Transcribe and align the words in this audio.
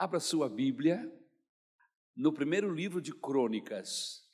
Abra 0.00 0.20
sua 0.20 0.48
Bíblia 0.48 1.12
no 2.14 2.32
primeiro 2.32 2.72
livro 2.72 3.02
de 3.02 3.12
Crônicas. 3.12 4.24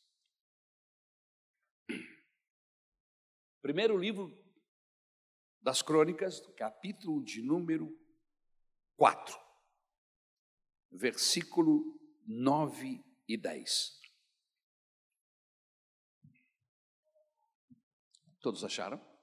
Primeiro 3.62 3.96
livro 3.96 4.30
das 5.62 5.80
Crônicas, 5.80 6.40
capítulo 6.54 7.24
de 7.24 7.40
número 7.40 7.98
4, 8.98 9.34
versículo 10.90 11.98
9 12.26 13.02
e 13.26 13.34
10. 13.38 14.00
Todos 18.38 18.62
acharam? 18.62 19.13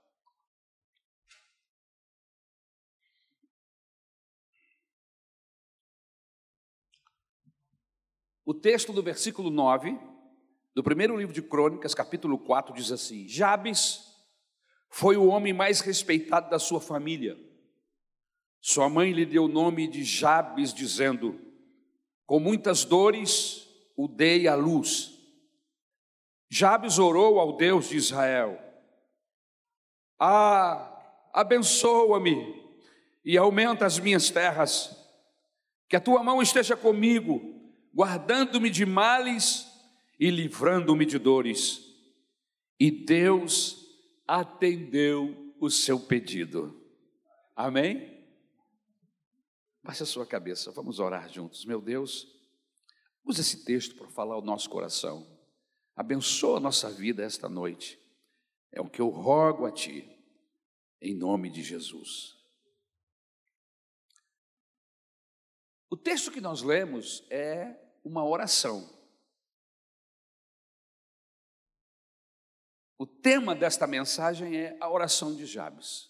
O 8.52 8.54
texto 8.54 8.92
do 8.92 9.02
versículo 9.02 9.50
9, 9.50 9.98
do 10.76 10.84
primeiro 10.84 11.16
livro 11.16 11.34
de 11.34 11.42
Crônicas, 11.42 11.94
capítulo 11.94 12.38
4, 12.38 12.76
diz 12.76 12.92
assim: 12.92 13.26
Jabes 13.26 14.14
foi 14.90 15.16
o 15.16 15.28
homem 15.28 15.54
mais 15.54 15.80
respeitado 15.80 16.50
da 16.50 16.60
sua 16.60 16.82
família. 16.82 17.40
Sua 18.60 18.90
mãe 18.90 19.14
lhe 19.14 19.26
deu 19.26 19.46
o 19.46 19.48
nome 19.48 19.88
de 19.88 20.04
Jabes, 20.04 20.74
dizendo: 20.74 21.40
Com 22.26 22.42
muitas 22.42 22.84
dores 22.84 23.70
o 23.96 24.06
dei 24.06 24.50
à 24.50 24.56
luz. 24.56 25.18
Jabes 26.50 27.00
orou 27.00 27.40
ao 27.40 27.56
Deus 27.56 27.88
de 27.88 27.96
Israel: 27.96 28.60
Ah, 30.20 31.30
abençoa-me 31.32 32.54
e 33.24 33.38
aumenta 33.38 33.86
as 33.86 33.98
minhas 33.98 34.30
terras, 34.30 34.94
que 35.88 35.96
a 35.96 36.02
tua 36.02 36.22
mão 36.22 36.42
esteja 36.42 36.76
comigo 36.76 37.61
guardando-me 37.94 38.70
de 38.70 38.86
males 38.86 39.68
e 40.20 40.30
livrando-me 40.30 41.06
de 41.06 41.18
dores. 41.18 41.86
E 42.80 42.90
Deus 42.90 43.78
atendeu 44.28 45.56
o 45.60 45.70
seu 45.70 46.00
pedido. 46.00 46.80
Amém? 47.56 48.12
Baixe 49.84 50.04
a 50.04 50.06
sua 50.06 50.26
cabeça, 50.26 50.72
vamos 50.72 51.00
orar 51.00 51.28
juntos. 51.30 51.66
Meu 51.66 51.82
Deus, 51.82 52.28
use 53.26 53.42
esse 53.42 53.66
texto 53.66 53.96
para 53.96 54.08
falar 54.10 54.38
o 54.38 54.42
nosso 54.42 54.70
coração. 54.70 55.28
Abençoa 55.96 56.58
a 56.58 56.62
nossa 56.62 56.90
vida 56.90 57.24
esta 57.24 57.50
noite. 57.50 58.00
É 58.72 58.80
o 58.80 58.90
que 58.90 59.02
eu 59.02 59.10
rogo 59.10 59.66
a 59.66 59.72
Ti, 59.72 60.08
em 61.02 61.16
nome 61.16 61.50
de 61.50 61.62
Jesus. 61.62 62.38
O 65.90 65.98
texto 65.98 66.32
que 66.32 66.40
nós 66.40 66.62
lemos 66.62 67.26
é 67.30 67.81
uma 68.04 68.26
oração. 68.26 68.90
O 72.98 73.08
tema 73.08 73.56
desta 73.56 73.88
mensagem 73.88 74.56
é 74.56 74.78
a 74.80 74.90
oração 74.90 75.36
de 75.36 75.46
Jabes. 75.46 76.10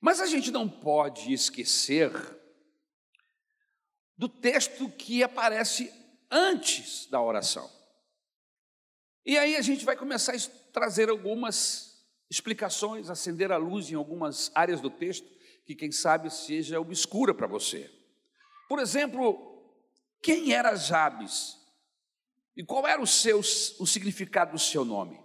Mas 0.00 0.20
a 0.20 0.26
gente 0.26 0.50
não 0.50 0.68
pode 0.68 1.32
esquecer 1.32 2.10
do 4.16 4.28
texto 4.28 4.88
que 4.90 5.22
aparece 5.22 5.92
antes 6.30 7.06
da 7.06 7.20
oração. 7.20 7.70
E 9.24 9.36
aí 9.36 9.54
a 9.56 9.60
gente 9.60 9.84
vai 9.84 9.96
começar 9.96 10.34
a 10.34 10.38
trazer 10.72 11.08
algumas 11.10 12.02
explicações, 12.30 13.10
acender 13.10 13.52
a 13.52 13.58
luz 13.58 13.90
em 13.90 13.94
algumas 13.94 14.50
áreas 14.54 14.80
do 14.80 14.88
texto 14.88 15.28
que, 15.66 15.74
quem 15.74 15.92
sabe, 15.92 16.30
seja 16.30 16.80
obscura 16.80 17.34
para 17.34 17.46
você. 17.46 17.90
Por 18.68 18.78
exemplo, 18.78 19.51
quem 20.22 20.52
era 20.52 20.76
Jabes? 20.76 21.58
E 22.56 22.64
qual 22.64 22.86
era 22.86 23.02
o, 23.02 23.06
seu, 23.06 23.40
o 23.40 23.86
significado 23.86 24.52
do 24.52 24.58
seu 24.58 24.84
nome? 24.84 25.20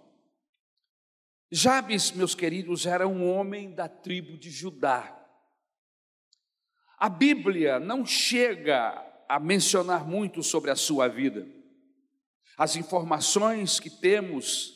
Jabes, 1.50 2.10
meus 2.10 2.34
queridos, 2.34 2.84
era 2.84 3.06
um 3.06 3.30
homem 3.30 3.74
da 3.74 3.88
tribo 3.88 4.36
de 4.36 4.50
Judá. 4.50 5.14
A 6.98 7.08
Bíblia 7.08 7.78
não 7.78 8.04
chega 8.04 9.04
a 9.28 9.38
mencionar 9.38 10.06
muito 10.06 10.42
sobre 10.42 10.70
a 10.70 10.76
sua 10.76 11.06
vida. 11.06 11.46
As 12.56 12.76
informações 12.76 13.78
que 13.78 13.88
temos 13.88 14.74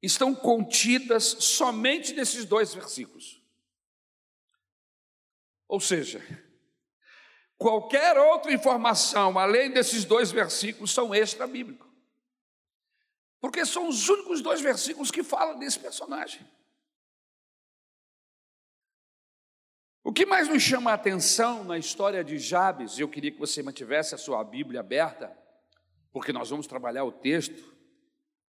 estão 0.00 0.34
contidas 0.34 1.24
somente 1.24 2.12
nesses 2.12 2.44
dois 2.44 2.72
versículos. 2.72 3.42
Ou 5.66 5.80
seja, 5.80 6.22
Qualquer 7.58 8.16
outra 8.16 8.52
informação 8.52 9.36
além 9.36 9.72
desses 9.72 10.04
dois 10.04 10.30
versículos 10.30 10.92
são 10.92 11.12
extra-bíblicos. 11.12 11.88
Porque 13.40 13.66
são 13.66 13.88
os 13.88 14.08
únicos 14.08 14.40
dois 14.40 14.60
versículos 14.60 15.10
que 15.10 15.24
falam 15.24 15.58
desse 15.58 15.78
personagem. 15.78 16.46
O 20.04 20.12
que 20.12 20.24
mais 20.24 20.48
nos 20.48 20.62
chama 20.62 20.92
a 20.92 20.94
atenção 20.94 21.64
na 21.64 21.76
história 21.76 22.24
de 22.24 22.38
Jabes, 22.38 22.96
e 22.96 23.02
eu 23.02 23.08
queria 23.08 23.30
que 23.30 23.38
você 23.38 23.62
mantivesse 23.62 24.14
a 24.14 24.18
sua 24.18 24.42
Bíblia 24.42 24.80
aberta, 24.80 25.36
porque 26.12 26.32
nós 26.32 26.48
vamos 26.48 26.66
trabalhar 26.66 27.04
o 27.04 27.12
texto, 27.12 27.76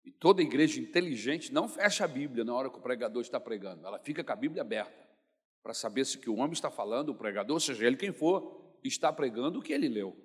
e 0.06 0.12
toda 0.12 0.42
igreja 0.42 0.80
inteligente 0.80 1.52
não 1.52 1.68
fecha 1.68 2.06
a 2.06 2.08
Bíblia 2.08 2.44
na 2.44 2.54
hora 2.54 2.70
que 2.70 2.78
o 2.78 2.82
pregador 2.82 3.22
está 3.22 3.40
pregando, 3.40 3.88
ela 3.88 3.98
fica 3.98 4.24
com 4.24 4.32
a 4.32 4.36
Bíblia 4.36 4.62
aberta, 4.62 5.08
para 5.64 5.74
saber 5.74 6.06
se 6.06 6.18
o 6.18 6.20
que 6.20 6.30
o 6.30 6.36
homem 6.36 6.54
está 6.54 6.70
falando, 6.70 7.09
o 7.09 7.16
pregador, 7.16 7.59
seja 7.59 7.88
ele 7.88 7.98
quem 7.98 8.12
for, 8.12 8.69
está 8.84 9.12
pregando 9.12 9.59
o 9.59 9.62
que 9.62 9.73
ele 9.73 9.88
leu. 9.88 10.17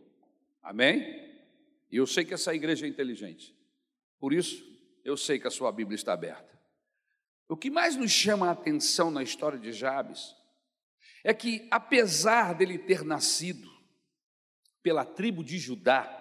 Amém? 0.62 1.24
E 1.90 1.96
eu 1.96 2.06
sei 2.06 2.24
que 2.24 2.34
essa 2.34 2.54
igreja 2.54 2.86
é 2.86 2.88
inteligente. 2.88 3.54
Por 4.18 4.32
isso, 4.32 4.64
eu 5.04 5.16
sei 5.16 5.38
que 5.38 5.46
a 5.46 5.50
sua 5.50 5.70
Bíblia 5.70 5.94
está 5.94 6.12
aberta. 6.12 6.58
O 7.48 7.56
que 7.56 7.70
mais 7.70 7.94
nos 7.96 8.10
chama 8.10 8.48
a 8.48 8.52
atenção 8.52 9.10
na 9.10 9.22
história 9.22 9.58
de 9.58 9.72
Jabes 9.72 10.34
é 11.22 11.34
que, 11.34 11.68
apesar 11.70 12.54
dele 12.54 12.78
ter 12.78 13.04
nascido 13.04 13.68
pela 14.82 15.04
tribo 15.04 15.44
de 15.44 15.58
Judá, 15.58 16.20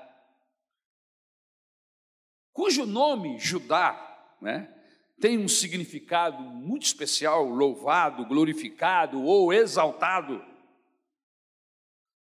cujo 2.51 2.85
nome 2.85 3.39
Judá 3.39 4.35
né, 4.41 4.73
tem 5.19 5.37
um 5.37 5.47
significado 5.47 6.43
muito 6.43 6.83
especial, 6.83 7.45
louvado, 7.45 8.25
glorificado 8.25 9.21
ou 9.23 9.53
exaltado, 9.53 10.43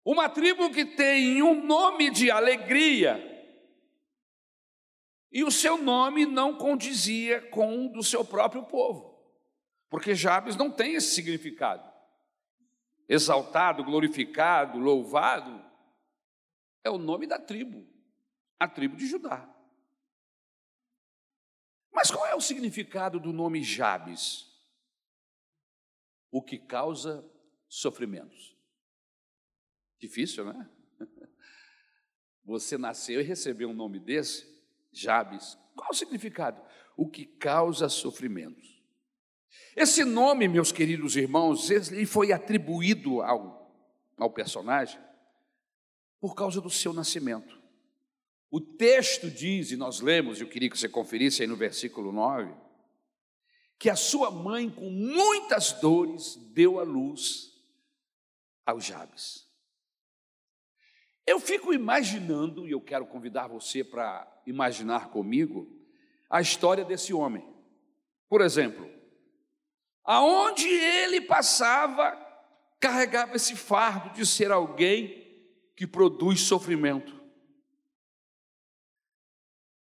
uma 0.03 0.27
tribo 0.27 0.71
que 0.71 0.85
tem 0.85 1.41
um 1.41 1.63
nome 1.63 2.09
de 2.09 2.31
alegria, 2.31 3.27
e 5.31 5.43
o 5.43 5.51
seu 5.51 5.77
nome 5.77 6.25
não 6.25 6.57
condizia 6.57 7.41
com 7.49 7.85
o 7.85 7.89
do 7.93 8.03
seu 8.03 8.25
próprio 8.25 8.63
povo, 8.63 9.17
porque 9.89 10.13
Jabes 10.13 10.55
não 10.55 10.69
tem 10.69 10.95
esse 10.95 11.13
significado. 11.13 11.89
Exaltado, 13.07 13.83
glorificado, 13.83 14.77
louvado, 14.77 15.63
é 16.83 16.89
o 16.89 16.97
nome 16.97 17.27
da 17.27 17.37
tribo, 17.39 17.85
a 18.59 18.67
tribo 18.67 18.95
de 18.95 19.05
Judá. 19.05 19.47
Mas 21.91 22.09
qual 22.09 22.25
é 22.25 22.33
o 22.33 22.41
significado 22.41 23.19
do 23.19 23.33
nome 23.33 23.61
Jabes? 23.63 24.49
O 26.31 26.41
que 26.41 26.57
causa 26.57 27.29
sofrimentos. 27.67 28.55
Difícil, 30.01 30.45
né? 30.45 30.67
Você 32.43 32.75
nasceu 32.75 33.21
e 33.21 33.23
recebeu 33.23 33.69
um 33.69 33.73
nome 33.73 33.99
desse, 33.99 34.47
Jabes. 34.91 35.55
Qual 35.75 35.91
o 35.91 35.93
significado? 35.93 36.59
O 36.97 37.07
que 37.07 37.23
causa 37.23 37.87
sofrimentos. 37.87 38.81
Esse 39.75 40.03
nome, 40.03 40.47
meus 40.47 40.71
queridos 40.71 41.15
irmãos, 41.15 41.69
ele 41.69 42.05
foi 42.07 42.31
atribuído 42.31 43.21
ao, 43.21 43.71
ao 44.17 44.31
personagem 44.31 44.99
por 46.19 46.33
causa 46.33 46.59
do 46.59 46.69
seu 46.69 46.93
nascimento. 46.93 47.61
O 48.49 48.59
texto 48.59 49.29
diz, 49.29 49.71
e 49.71 49.77
nós 49.77 50.01
lemos, 50.01 50.41
eu 50.41 50.47
queria 50.47 50.69
que 50.69 50.77
você 50.77 50.89
conferisse 50.89 51.43
aí 51.43 51.47
no 51.47 51.55
versículo 51.55 52.11
9, 52.11 52.53
que 53.77 53.89
a 53.89 53.95
sua 53.95 54.31
mãe, 54.31 54.69
com 54.69 54.89
muitas 54.89 55.73
dores, 55.73 56.37
deu 56.53 56.79
a 56.79 56.83
luz 56.83 57.51
ao 58.65 58.79
Jabes. 58.79 59.50
Eu 61.31 61.39
fico 61.39 61.73
imaginando, 61.73 62.67
e 62.67 62.71
eu 62.71 62.81
quero 62.81 63.05
convidar 63.05 63.47
você 63.47 63.85
para 63.85 64.27
imaginar 64.45 65.11
comigo, 65.11 65.65
a 66.29 66.41
história 66.41 66.83
desse 66.83 67.13
homem. 67.13 67.47
Por 68.27 68.41
exemplo, 68.41 68.85
aonde 70.03 70.67
ele 70.67 71.21
passava, 71.21 72.17
carregava 72.81 73.37
esse 73.37 73.55
fardo 73.55 74.09
de 74.13 74.25
ser 74.25 74.51
alguém 74.51 75.25
que 75.73 75.87
produz 75.87 76.41
sofrimento. 76.41 77.17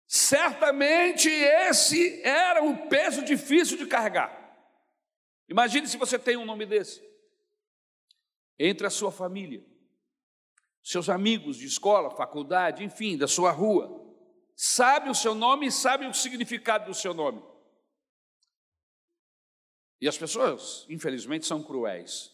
Certamente 0.04 1.28
esse 1.28 2.22
era 2.22 2.60
um 2.60 2.88
peso 2.88 3.24
difícil 3.24 3.78
de 3.78 3.86
carregar. 3.86 4.36
Imagine 5.48 5.86
se 5.86 5.96
você 5.96 6.18
tem 6.18 6.36
um 6.36 6.44
nome 6.44 6.66
desse 6.66 7.00
entre 8.58 8.84
a 8.84 8.90
sua 8.90 9.12
família 9.12 9.64
seus 10.86 11.08
amigos 11.08 11.56
de 11.56 11.66
escola, 11.66 12.12
faculdade, 12.12 12.84
enfim, 12.84 13.18
da 13.18 13.26
sua 13.26 13.50
rua, 13.50 14.06
sabe 14.54 15.10
o 15.10 15.14
seu 15.16 15.34
nome 15.34 15.66
e 15.66 15.72
sabe 15.72 16.06
o 16.06 16.14
significado 16.14 16.86
do 16.86 16.94
seu 16.94 17.12
nome. 17.12 17.42
E 20.00 20.06
as 20.06 20.16
pessoas, 20.16 20.86
infelizmente, 20.88 21.44
são 21.44 21.60
cruéis. 21.60 22.32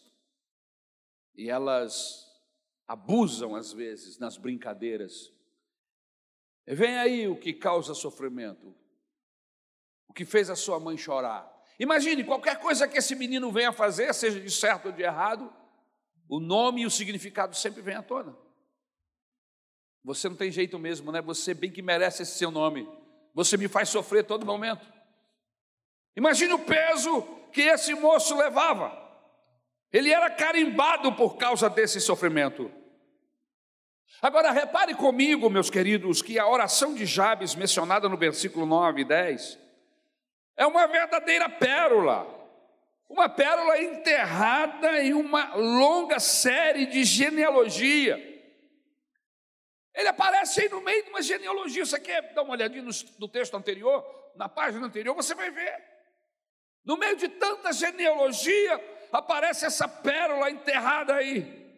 E 1.35 1.49
elas 1.49 2.31
abusam, 2.87 3.57
às 3.57 3.73
vezes, 3.73 4.19
nas 4.19 4.37
brincadeiras. 4.37 5.33
E 6.67 6.75
vem 6.75 6.99
aí 6.99 7.27
o 7.27 7.41
que 7.41 7.55
causa 7.55 7.95
sofrimento, 7.95 8.77
o 10.07 10.13
que 10.13 10.27
fez 10.27 10.51
a 10.51 10.57
sua 10.57 10.79
mãe 10.79 10.99
chorar. 10.99 11.51
Imagine, 11.79 12.23
qualquer 12.23 12.61
coisa 12.61 12.87
que 12.87 12.99
esse 12.99 13.15
menino 13.15 13.51
venha 13.51 13.73
fazer, 13.73 14.13
seja 14.13 14.39
de 14.39 14.51
certo 14.51 14.89
ou 14.89 14.93
de 14.93 15.03
errado, 15.03 15.62
o 16.33 16.41
nome 16.41 16.81
e 16.81 16.87
o 16.87 16.91
significado 16.91 17.55
sempre 17.55 17.83
vêm 17.83 17.95
à 17.95 18.03
tona. 18.03 18.35
Você 20.03 20.31
não 20.31 20.35
tem 20.35 20.51
jeito 20.51 20.79
mesmo, 20.79 21.13
né? 21.13 21.21
Você 21.21 21.53
bem 21.53 21.71
que 21.71 21.83
merece 21.83 22.23
esse 22.23 22.39
seu 22.39 22.51
nome. 22.51 22.89
Você 23.35 23.59
me 23.59 23.69
faz 23.69 23.91
sofrer 23.91 24.25
todo 24.25 24.47
momento. 24.47 24.91
Imagine 26.17 26.55
o 26.55 26.59
peso 26.61 27.21
que 27.53 27.61
esse 27.61 27.95
moço 27.95 28.35
levava. 28.35 28.99
Ele 29.93 30.11
era 30.11 30.31
carimbado 30.31 31.13
por 31.13 31.37
causa 31.37 31.69
desse 31.69 32.01
sofrimento. 32.01 32.73
Agora, 34.23 34.53
repare 34.53 34.95
comigo, 34.95 35.51
meus 35.51 35.69
queridos, 35.69 36.23
que 36.23 36.39
a 36.39 36.49
oração 36.49 36.95
de 36.95 37.05
Jabes, 37.05 37.55
mencionada 37.55 38.09
no 38.09 38.17
versículo 38.17 38.65
9 38.65 39.03
e 39.03 39.05
10, 39.05 39.59
é 40.57 40.65
uma 40.65 40.87
verdadeira 40.87 41.51
pérola. 41.51 42.42
Uma 43.13 43.29
pérola 43.29 43.79
enterrada 43.79 45.03
em 45.03 45.13
uma 45.13 45.55
longa 45.55 46.19
série 46.19 46.87
de 46.87 47.05
genealogia. 47.05 48.17
Ele 49.95 50.09
aparece 50.09 50.63
aí 50.63 50.69
no 50.71 50.81
meio 50.81 51.05
de 51.05 51.11
uma 51.11 51.21
genealogia. 51.21 51.85
Você 51.85 52.01
quer 52.01 52.33
dar 52.33 52.43
uma 52.43 52.55
olhadinha 52.55 52.83
no, 52.83 52.91
no 53.19 53.29
texto 53.29 53.55
anterior, 53.55 54.03
na 54.35 54.49
página 54.49 54.87
anterior, 54.87 55.15
você 55.15 55.35
vai 55.35 55.51
ver. 55.51 55.79
No 56.83 56.97
meio 56.97 57.15
de 57.15 57.29
tanta 57.29 57.71
genealogia, 57.71 58.81
aparece 59.13 59.67
essa 59.67 59.87
pérola 59.87 60.51
enterrada 60.51 61.15
aí. 61.15 61.71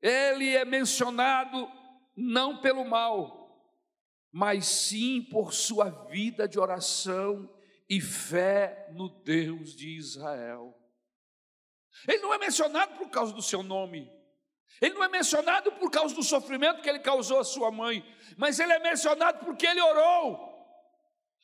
Ele 0.00 0.56
é 0.56 0.64
mencionado 0.64 1.70
não 2.16 2.56
pelo 2.62 2.86
mal, 2.86 3.70
mas 4.32 4.64
sim 4.64 5.20
por 5.30 5.52
sua 5.52 5.90
vida 5.90 6.48
de 6.48 6.58
oração 6.58 7.54
e 7.88 8.00
fé 8.00 8.88
no 8.92 9.08
Deus 9.08 9.74
de 9.74 9.96
Israel. 9.96 10.76
Ele 12.06 12.18
não 12.18 12.34
é 12.34 12.38
mencionado 12.38 12.96
por 12.96 13.08
causa 13.10 13.32
do 13.32 13.42
seu 13.42 13.62
nome, 13.62 14.10
ele 14.80 14.94
não 14.94 15.04
é 15.04 15.08
mencionado 15.08 15.72
por 15.72 15.90
causa 15.90 16.14
do 16.14 16.22
sofrimento 16.22 16.82
que 16.82 16.88
ele 16.88 16.98
causou 16.98 17.38
à 17.38 17.44
sua 17.44 17.70
mãe, 17.70 18.04
mas 18.36 18.58
ele 18.58 18.72
é 18.72 18.78
mencionado 18.78 19.44
porque 19.44 19.66
ele 19.66 19.80
orou, 19.80 20.38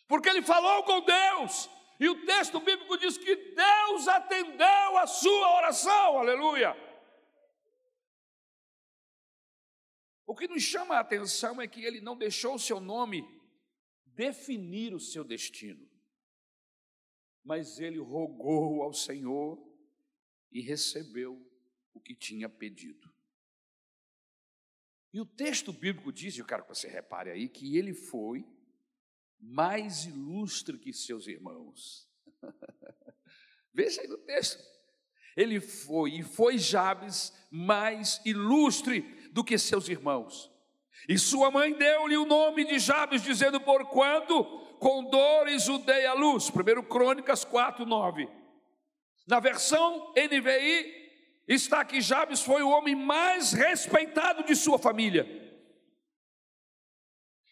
porque 0.06 0.28
ele 0.28 0.42
falou 0.42 0.82
com 0.82 1.00
Deus, 1.00 1.70
e 1.98 2.08
o 2.08 2.26
texto 2.26 2.60
bíblico 2.60 2.98
diz 2.98 3.16
que 3.16 3.34
Deus 3.34 4.08
atendeu 4.08 4.98
a 4.98 5.06
sua 5.06 5.56
oração, 5.56 6.18
aleluia. 6.18 6.76
O 10.26 10.34
que 10.34 10.48
nos 10.48 10.62
chama 10.62 10.96
a 10.96 11.00
atenção 11.00 11.60
é 11.60 11.66
que 11.66 11.84
ele 11.84 12.00
não 12.00 12.16
deixou 12.16 12.54
o 12.54 12.58
seu 12.58 12.80
nome 12.80 13.22
definir 14.06 14.94
o 14.94 15.00
seu 15.00 15.24
destino, 15.24 15.88
mas 17.44 17.78
ele 17.78 17.98
rogou 17.98 18.82
ao 18.82 18.92
Senhor 18.92 19.58
e 20.50 20.60
recebeu 20.60 21.40
o 21.92 22.00
que 22.00 22.14
tinha 22.14 22.48
pedido. 22.48 23.12
E 25.12 25.20
o 25.20 25.26
texto 25.26 25.72
bíblico 25.72 26.12
diz, 26.12 26.38
eu 26.38 26.46
quero 26.46 26.62
que 26.62 26.74
você 26.74 26.88
repare 26.88 27.30
aí, 27.30 27.48
que 27.48 27.76
ele 27.76 27.92
foi 27.92 28.46
mais 29.38 30.06
ilustre 30.06 30.78
que 30.78 30.92
seus 30.92 31.26
irmãos. 31.26 32.08
Veja 33.74 34.00
aí 34.00 34.08
no 34.08 34.18
texto. 34.18 34.62
Ele 35.36 35.60
foi, 35.60 36.18
e 36.18 36.22
foi 36.22 36.58
Jabes 36.58 37.32
mais 37.50 38.20
ilustre 38.24 39.02
do 39.32 39.42
que 39.42 39.58
seus 39.58 39.88
irmãos. 39.88 40.50
E 41.08 41.18
sua 41.18 41.50
mãe 41.50 41.74
deu-lhe 41.74 42.16
o 42.16 42.26
nome 42.26 42.64
de 42.64 42.78
Jabes, 42.78 43.22
dizendo: 43.22 43.60
Porquanto 43.60 44.44
com 44.82 45.04
dores 45.04 45.68
o 45.68 45.78
dei 45.78 46.04
à 46.06 46.12
luz. 46.12 46.50
1 46.50 46.82
Crônicas 46.82 47.44
4, 47.44 47.86
9. 47.86 48.28
Na 49.28 49.38
versão 49.38 50.12
NVI, 50.16 50.92
está 51.46 51.84
que 51.84 52.00
Jabes 52.00 52.42
foi 52.42 52.64
o 52.64 52.68
homem 52.68 52.96
mais 52.96 53.52
respeitado 53.52 54.42
de 54.42 54.56
sua 54.56 54.80
família. 54.80 55.24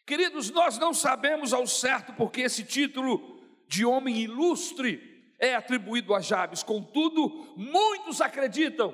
Queridos, 0.05 0.51
nós 0.51 0.77
não 0.77 0.93
sabemos 0.93 1.53
ao 1.53 1.69
certo 1.69 2.13
porque 2.15 2.41
esse 2.41 2.65
título 2.65 3.41
de 3.69 3.87
homem 3.87 4.17
ilustre 4.17 5.33
é 5.39 5.55
atribuído 5.55 6.17
a 6.17 6.21
Jabes, 6.21 6.65
contudo, 6.65 7.55
muitos 7.57 8.21
acreditam 8.21 8.93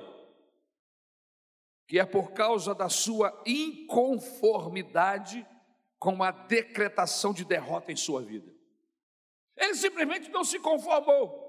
que 1.87 1.97
é 1.97 2.05
por 2.05 2.33
causa 2.33 2.75
da 2.75 2.87
sua 2.87 3.41
inconformidade 3.47 5.43
com 5.99 6.23
a 6.23 6.31
decretação 6.31 7.33
de 7.33 7.43
derrota 7.43 7.91
em 7.91 7.95
sua 7.95 8.21
vida. 8.21 8.53
Ele 9.55 9.75
simplesmente 9.75 10.29
não 10.29 10.43
se 10.43 10.59
conformou. 10.59 11.45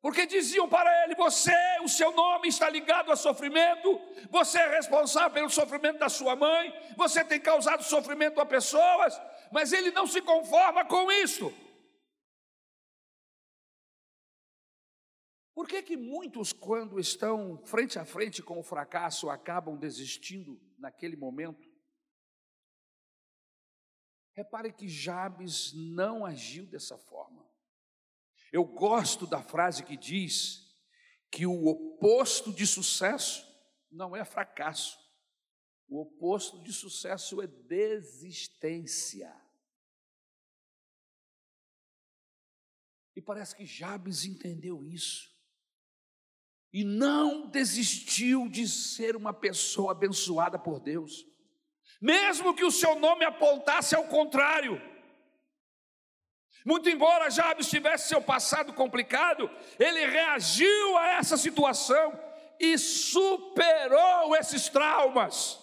Porque 0.00 0.26
diziam 0.26 0.68
para 0.68 1.04
ele: 1.04 1.14
Você, 1.16 1.54
o 1.82 1.88
seu 1.88 2.12
nome 2.12 2.48
está 2.48 2.68
ligado 2.70 3.10
a 3.10 3.16
sofrimento, 3.16 4.00
você 4.30 4.58
é 4.58 4.76
responsável 4.76 5.30
pelo 5.30 5.50
sofrimento 5.50 5.98
da 5.98 6.08
sua 6.08 6.36
mãe, 6.36 6.72
você 6.96 7.24
tem 7.24 7.40
causado 7.40 7.82
sofrimento 7.82 8.40
a 8.40 8.46
pessoas, 8.46 9.20
mas 9.50 9.72
ele 9.72 9.90
não 9.90 10.06
se 10.06 10.22
conforma 10.22 10.84
com 10.84 11.10
isso. 11.10 11.52
Por 15.52 15.66
que, 15.66 15.82
que 15.82 15.96
muitos, 15.96 16.52
quando 16.52 17.00
estão 17.00 17.60
frente 17.64 17.98
a 17.98 18.04
frente 18.04 18.40
com 18.40 18.60
o 18.60 18.62
fracasso, 18.62 19.28
acabam 19.28 19.76
desistindo 19.76 20.60
naquele 20.78 21.16
momento? 21.16 21.67
Repare 24.38 24.72
que 24.72 24.86
Jabes 24.86 25.72
não 25.72 26.24
agiu 26.24 26.64
dessa 26.64 26.96
forma. 26.96 27.44
Eu 28.52 28.64
gosto 28.64 29.26
da 29.26 29.42
frase 29.42 29.82
que 29.82 29.96
diz 29.96 30.64
que 31.28 31.44
o 31.44 31.66
oposto 31.66 32.52
de 32.52 32.64
sucesso 32.64 33.44
não 33.90 34.14
é 34.14 34.24
fracasso, 34.24 34.96
o 35.88 36.02
oposto 36.02 36.62
de 36.62 36.72
sucesso 36.72 37.42
é 37.42 37.48
desistência. 37.48 39.34
E 43.16 43.20
parece 43.20 43.56
que 43.56 43.66
Jabes 43.66 44.24
entendeu 44.24 44.84
isso. 44.84 45.28
E 46.72 46.84
não 46.84 47.50
desistiu 47.50 48.48
de 48.48 48.68
ser 48.68 49.16
uma 49.16 49.34
pessoa 49.34 49.90
abençoada 49.90 50.56
por 50.60 50.78
Deus, 50.78 51.26
mesmo 52.00 52.54
que 52.54 52.64
o 52.64 52.70
seu 52.70 52.98
nome 52.98 53.24
apontasse 53.24 53.94
ao 53.94 54.04
contrário. 54.04 54.80
Muito 56.64 56.88
embora 56.88 57.30
Jabes 57.30 57.68
tivesse 57.68 58.08
seu 58.08 58.20
passado 58.20 58.72
complicado, 58.72 59.50
ele 59.78 60.06
reagiu 60.06 60.98
a 60.98 61.08
essa 61.12 61.36
situação 61.36 62.18
e 62.60 62.76
superou 62.76 64.36
esses 64.36 64.68
traumas. 64.68 65.58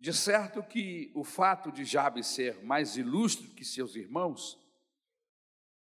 De 0.00 0.12
certo 0.12 0.62
que 0.62 1.10
o 1.14 1.24
fato 1.24 1.72
de 1.72 1.84
Jabes 1.84 2.26
ser 2.26 2.62
mais 2.62 2.96
ilustre 2.96 3.48
que 3.48 3.64
seus 3.64 3.96
irmãos 3.96 4.58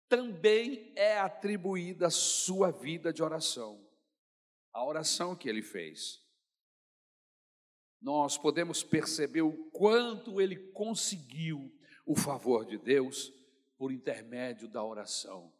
também 0.08 0.92
é 0.94 1.18
atribuída 1.18 2.06
à 2.06 2.10
sua 2.10 2.70
vida 2.70 3.12
de 3.12 3.22
oração, 3.22 3.81
a 4.72 4.84
oração 4.84 5.36
que 5.36 5.48
ele 5.48 5.62
fez 5.62 6.22
nós 8.02 8.36
podemos 8.36 8.82
perceber 8.82 9.42
o 9.42 9.70
quanto 9.70 10.40
ele 10.40 10.56
conseguiu 10.72 11.72
o 12.04 12.16
favor 12.16 12.66
de 12.66 12.76
Deus 12.76 13.32
por 13.78 13.92
intermédio 13.92 14.68
da 14.68 14.84
oração. 14.84 15.52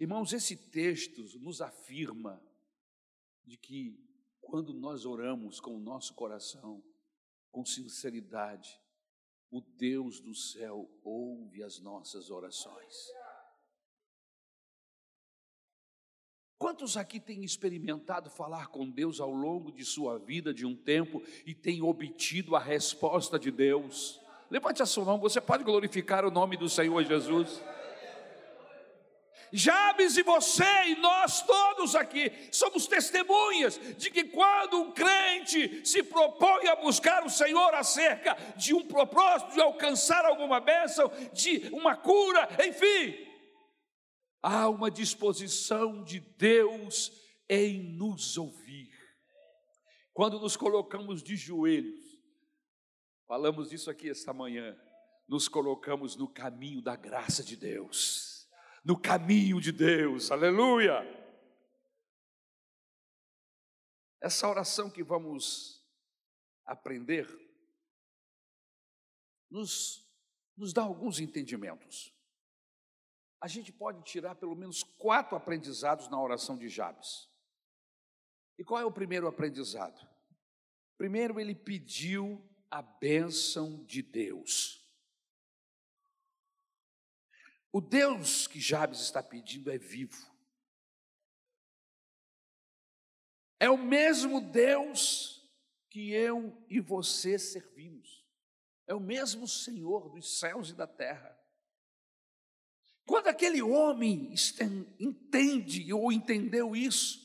Irmãos, 0.00 0.32
esse 0.32 0.56
texto 0.56 1.22
nos 1.38 1.60
afirma 1.60 2.42
de 3.44 3.56
que 3.56 4.04
quando 4.40 4.74
nós 4.74 5.06
oramos 5.06 5.60
com 5.60 5.76
o 5.76 5.80
nosso 5.80 6.12
coração, 6.14 6.82
com 7.52 7.64
sinceridade, 7.64 8.80
o 9.48 9.60
Deus 9.60 10.20
do 10.20 10.34
céu 10.34 10.90
ouve 11.04 11.62
as 11.62 11.78
nossas 11.78 12.30
orações. 12.30 12.94
Quantos 16.58 16.96
aqui 16.96 17.20
têm 17.20 17.44
experimentado 17.44 18.30
falar 18.30 18.68
com 18.68 18.88
Deus 18.88 19.20
ao 19.20 19.30
longo 19.30 19.70
de 19.70 19.84
sua 19.84 20.18
vida, 20.18 20.54
de 20.54 20.64
um 20.64 20.74
tempo, 20.74 21.22
e 21.44 21.54
têm 21.54 21.82
obtido 21.82 22.56
a 22.56 22.58
resposta 22.58 23.38
de 23.38 23.50
Deus? 23.50 24.18
Levante 24.50 24.82
a 24.82 24.86
sua 24.86 25.04
mão, 25.04 25.18
você 25.18 25.38
pode 25.38 25.64
glorificar 25.64 26.24
o 26.24 26.30
nome 26.30 26.56
do 26.56 26.66
Senhor 26.66 27.04
Jesus. 27.04 27.62
Jabes 29.52 30.16
e 30.16 30.22
você 30.22 30.64
e 30.86 30.96
nós 30.96 31.42
todos 31.42 31.94
aqui 31.94 32.32
somos 32.50 32.86
testemunhas 32.86 33.78
de 33.96 34.10
que 34.10 34.24
quando 34.24 34.80
um 34.80 34.92
crente 34.92 35.86
se 35.86 36.02
propõe 36.02 36.68
a 36.68 36.76
buscar 36.76 37.24
o 37.24 37.30
Senhor 37.30 37.74
acerca 37.74 38.36
de 38.56 38.74
um 38.74 38.82
propósito, 38.82 39.52
de 39.52 39.60
alcançar 39.60 40.24
alguma 40.24 40.58
bênção, 40.58 41.10
de 41.32 41.68
uma 41.72 41.94
cura, 41.94 42.48
enfim, 42.66 43.25
há 44.46 44.68
uma 44.68 44.88
disposição 44.88 46.04
de 46.04 46.20
Deus 46.20 47.10
em 47.48 47.82
nos 47.82 48.38
ouvir. 48.38 48.94
Quando 50.14 50.38
nos 50.38 50.56
colocamos 50.56 51.20
de 51.20 51.34
joelhos, 51.34 52.22
falamos 53.26 53.70
disso 53.70 53.90
aqui 53.90 54.08
esta 54.08 54.32
manhã, 54.32 54.80
nos 55.26 55.48
colocamos 55.48 56.14
no 56.14 56.28
caminho 56.28 56.80
da 56.80 56.94
graça 56.94 57.42
de 57.42 57.56
Deus, 57.56 58.48
no 58.84 58.96
caminho 58.96 59.60
de 59.60 59.72
Deus, 59.72 60.30
aleluia. 60.30 61.02
Essa 64.20 64.48
oração 64.48 64.88
que 64.88 65.02
vamos 65.02 65.84
aprender 66.64 67.26
nos, 69.50 70.08
nos 70.56 70.72
dá 70.72 70.82
alguns 70.82 71.18
entendimentos. 71.18 72.15
A 73.40 73.48
gente 73.48 73.72
pode 73.72 74.02
tirar 74.02 74.34
pelo 74.34 74.56
menos 74.56 74.82
quatro 74.82 75.36
aprendizados 75.36 76.08
na 76.08 76.20
oração 76.20 76.56
de 76.56 76.68
Jabes. 76.68 77.28
E 78.58 78.64
qual 78.64 78.80
é 78.80 78.84
o 78.84 78.92
primeiro 78.92 79.26
aprendizado? 79.26 80.06
Primeiro, 80.96 81.38
ele 81.38 81.54
pediu 81.54 82.42
a 82.70 82.80
bênção 82.80 83.84
de 83.84 84.02
Deus. 84.02 84.82
O 87.70 87.80
Deus 87.80 88.46
que 88.46 88.58
Jabes 88.58 89.00
está 89.00 89.22
pedindo 89.22 89.70
é 89.70 89.76
vivo. 89.76 90.34
É 93.60 93.68
o 93.68 93.76
mesmo 93.76 94.40
Deus 94.40 95.46
que 95.90 96.10
eu 96.10 96.64
e 96.68 96.80
você 96.80 97.38
servimos. 97.38 98.24
É 98.86 98.94
o 98.94 99.00
mesmo 99.00 99.46
Senhor 99.46 100.08
dos 100.08 100.38
céus 100.38 100.70
e 100.70 100.74
da 100.74 100.86
terra. 100.86 101.35
Quando 103.06 103.28
aquele 103.28 103.62
homem 103.62 104.34
entende 104.98 105.92
ou 105.92 106.10
entendeu 106.10 106.74
isso, 106.74 107.24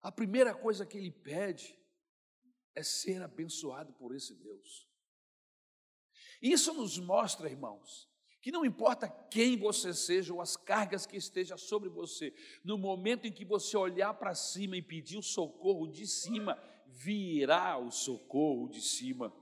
a 0.00 0.12
primeira 0.12 0.54
coisa 0.54 0.86
que 0.86 0.96
ele 0.96 1.10
pede 1.10 1.76
é 2.74 2.82
ser 2.82 3.20
abençoado 3.20 3.92
por 3.94 4.14
esse 4.14 4.34
Deus. 4.34 4.88
Isso 6.40 6.72
nos 6.72 6.98
mostra, 6.98 7.50
irmãos, 7.50 8.08
que 8.40 8.52
não 8.52 8.64
importa 8.64 9.08
quem 9.08 9.56
você 9.56 9.92
seja 9.92 10.32
ou 10.32 10.40
as 10.40 10.56
cargas 10.56 11.06
que 11.06 11.16
estejam 11.16 11.58
sobre 11.58 11.88
você, 11.88 12.32
no 12.62 12.78
momento 12.78 13.26
em 13.26 13.32
que 13.32 13.44
você 13.44 13.76
olhar 13.76 14.14
para 14.14 14.34
cima 14.34 14.76
e 14.76 14.82
pedir 14.82 15.16
o 15.16 15.22
socorro 15.22 15.88
de 15.88 16.06
cima, 16.06 16.62
virá 16.86 17.76
o 17.78 17.90
socorro 17.90 18.68
de 18.68 18.80
cima. 18.80 19.34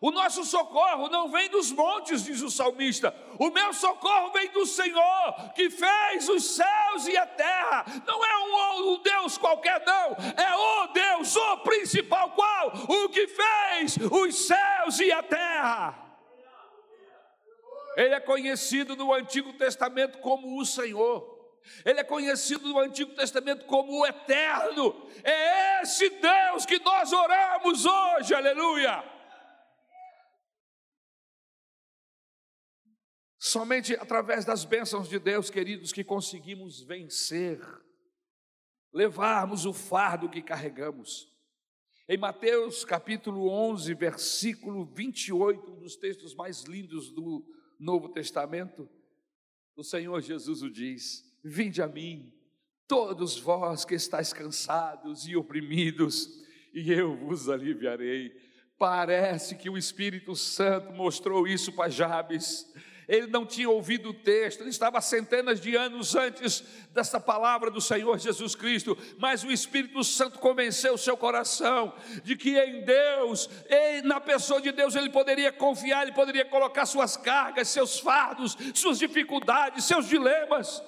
O 0.00 0.12
nosso 0.12 0.44
socorro 0.44 1.08
não 1.08 1.28
vem 1.28 1.48
dos 1.48 1.72
montes, 1.72 2.24
diz 2.24 2.40
o 2.40 2.50
salmista. 2.50 3.14
O 3.38 3.50
meu 3.50 3.72
socorro 3.72 4.30
vem 4.30 4.48
do 4.50 4.64
Senhor, 4.64 5.52
que 5.54 5.68
fez 5.70 6.28
os 6.28 6.44
céus 6.44 7.08
e 7.08 7.16
a 7.16 7.26
terra. 7.26 7.84
Não 8.06 8.24
é 8.24 8.38
um, 8.38 8.92
um 8.92 9.02
Deus 9.02 9.36
qualquer, 9.36 9.84
não. 9.84 10.16
É 10.36 10.56
o 10.56 10.86
Deus, 10.88 11.34
o 11.34 11.56
principal, 11.58 12.30
qual? 12.30 12.72
O 12.88 13.08
que 13.08 13.26
fez 13.26 13.96
os 13.96 14.46
céus 14.46 15.00
e 15.00 15.10
a 15.10 15.22
terra. 15.22 16.08
Ele 17.96 18.14
é 18.14 18.20
conhecido 18.20 18.94
no 18.94 19.12
Antigo 19.12 19.52
Testamento 19.54 20.18
como 20.18 20.60
o 20.60 20.64
Senhor. 20.64 21.36
Ele 21.84 21.98
é 21.98 22.04
conhecido 22.04 22.68
no 22.68 22.78
Antigo 22.78 23.12
Testamento 23.14 23.66
como 23.66 24.00
o 24.00 24.06
Eterno. 24.06 25.08
É 25.24 25.82
esse 25.82 26.08
Deus 26.08 26.64
que 26.64 26.78
nós 26.78 27.12
oramos 27.12 27.84
hoje, 27.84 28.32
aleluia. 28.32 29.17
Somente 33.48 33.94
através 33.94 34.44
das 34.44 34.66
bênçãos 34.66 35.08
de 35.08 35.18
Deus, 35.18 35.48
queridos, 35.48 35.90
que 35.90 36.04
conseguimos 36.04 36.82
vencer, 36.82 37.58
levarmos 38.92 39.64
o 39.64 39.72
fardo 39.72 40.28
que 40.28 40.42
carregamos. 40.42 41.32
Em 42.06 42.18
Mateus 42.18 42.84
capítulo 42.84 43.48
11, 43.48 43.94
versículo 43.94 44.84
28, 44.84 45.72
um 45.72 45.80
dos 45.80 45.96
textos 45.96 46.34
mais 46.34 46.64
lindos 46.64 47.10
do 47.10 47.42
Novo 47.80 48.10
Testamento, 48.10 48.86
o 49.74 49.82
Senhor 49.82 50.20
Jesus 50.20 50.60
o 50.60 50.70
diz: 50.70 51.24
Vinde 51.42 51.80
a 51.80 51.88
mim, 51.88 52.30
todos 52.86 53.38
vós 53.38 53.82
que 53.82 53.94
estáis 53.94 54.30
cansados 54.30 55.26
e 55.26 55.34
oprimidos, 55.34 56.28
e 56.74 56.92
eu 56.92 57.16
vos 57.16 57.48
aliviarei. 57.48 58.30
Parece 58.78 59.56
que 59.56 59.70
o 59.70 59.78
Espírito 59.78 60.36
Santo 60.36 60.92
mostrou 60.92 61.48
isso 61.48 61.72
para 61.72 61.88
Jabes 61.88 62.70
ele 63.08 63.26
não 63.26 63.46
tinha 63.46 63.70
ouvido 63.70 64.10
o 64.10 64.14
texto, 64.14 64.60
ele 64.60 64.68
estava 64.70 65.00
centenas 65.00 65.60
de 65.60 65.74
anos 65.74 66.14
antes 66.14 66.62
dessa 66.92 67.18
palavra 67.18 67.70
do 67.70 67.80
Senhor 67.80 68.18
Jesus 68.18 68.54
Cristo, 68.54 68.96
mas 69.18 69.42
o 69.42 69.50
Espírito 69.50 70.04
Santo 70.04 70.38
convenceu 70.38 70.94
o 70.94 70.98
seu 70.98 71.16
coração 71.16 71.94
de 72.22 72.36
que 72.36 72.58
em 72.58 72.84
Deus, 72.84 73.48
na 74.04 74.20
pessoa 74.20 74.60
de 74.60 74.70
Deus, 74.72 74.94
ele 74.94 75.08
poderia 75.08 75.50
confiar, 75.50 76.02
ele 76.02 76.12
poderia 76.12 76.44
colocar 76.44 76.84
suas 76.84 77.16
cargas, 77.16 77.68
seus 77.68 77.98
fardos, 77.98 78.56
suas 78.74 78.98
dificuldades, 78.98 79.84
seus 79.84 80.06
dilemas. 80.06 80.82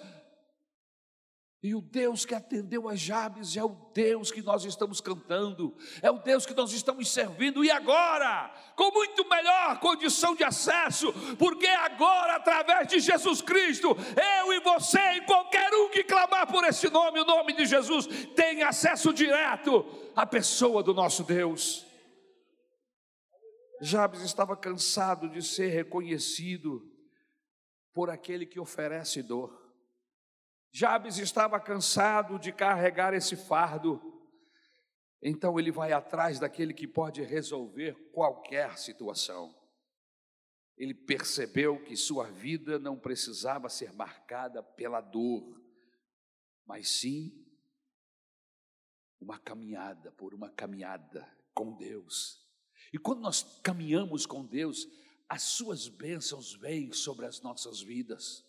E 1.62 1.75
o 1.75 1.83
Deus 1.83 2.25
que 2.25 2.35
atendeu 2.35 2.88
a 2.88 2.97
Jabes 2.97 3.55
é 3.55 3.62
o 3.62 3.76
Deus 3.93 4.31
que 4.31 4.40
nós 4.40 4.64
estamos 4.64 4.99
cantando, 4.99 5.76
é 6.00 6.11
o 6.11 6.19
Deus 6.19 6.47
que 6.47 6.55
nós 6.55 6.73
estamos 6.73 7.12
servindo, 7.12 7.62
e 7.62 7.71
agora, 7.71 8.50
com 8.75 8.90
muito 8.90 9.29
melhor 9.29 9.79
condição 9.79 10.35
de 10.35 10.43
acesso, 10.43 11.12
porque 11.37 11.67
agora, 11.67 12.37
através 12.37 12.88
de 12.88 12.99
Jesus 12.99 13.43
Cristo, 13.43 13.95
eu 14.38 14.55
e 14.55 14.61
você, 14.61 15.17
e 15.17 15.21
qualquer 15.26 15.71
um 15.75 15.90
que 15.90 16.02
clamar 16.02 16.47
por 16.47 16.64
esse 16.64 16.88
nome, 16.88 17.21
o 17.21 17.26
nome 17.26 17.52
de 17.52 17.67
Jesus, 17.67 18.07
tem 18.35 18.62
acesso 18.62 19.12
direto 19.12 19.85
à 20.17 20.25
pessoa 20.25 20.83
do 20.83 20.95
nosso 20.95 21.25
Deus. 21.25 21.87
Jabes 23.83 24.23
estava 24.23 24.57
cansado 24.57 25.29
de 25.29 25.43
ser 25.43 25.69
reconhecido 25.69 26.83
por 27.93 28.09
aquele 28.09 28.47
que 28.47 28.59
oferece 28.59 29.23
dor. 29.23 29.60
Jabes 30.73 31.19
estava 31.19 31.59
cansado 31.59 32.39
de 32.39 32.53
carregar 32.53 33.12
esse 33.12 33.37
fardo, 33.37 34.00
então 35.23 35.59
ele 35.59 35.73
vai 35.73 35.93
atrás 35.93 36.39
daquele 36.39 36.73
que 36.73 36.87
pode 36.87 37.23
resolver 37.23 37.95
qualquer 38.12 38.79
situação. 38.79 39.55
Ele 40.77 40.95
percebeu 40.95 41.83
que 41.85 41.97
sua 41.97 42.31
vida 42.31 42.79
não 42.79 42.99
precisava 42.99 43.69
ser 43.69 43.93
marcada 43.93 44.62
pela 44.62 45.00
dor, 45.00 45.61
mas 46.65 46.89
sim 46.89 47.47
uma 49.21 49.39
caminhada, 49.39 50.11
por 50.12 50.33
uma 50.33 50.50
caminhada 50.50 51.29
com 51.53 51.77
Deus. 51.77 52.41
E 52.93 52.99
quando 52.99 53.21
nós 53.21 53.61
caminhamos 53.62 54.25
com 54.25 54.47
Deus, 54.47 54.87
as 55.29 55.43
suas 55.43 55.87
bênçãos 55.89 56.55
vêm 56.55 56.93
sobre 56.93 57.27
as 57.27 57.43
nossas 57.43 57.81
vidas. 57.81 58.45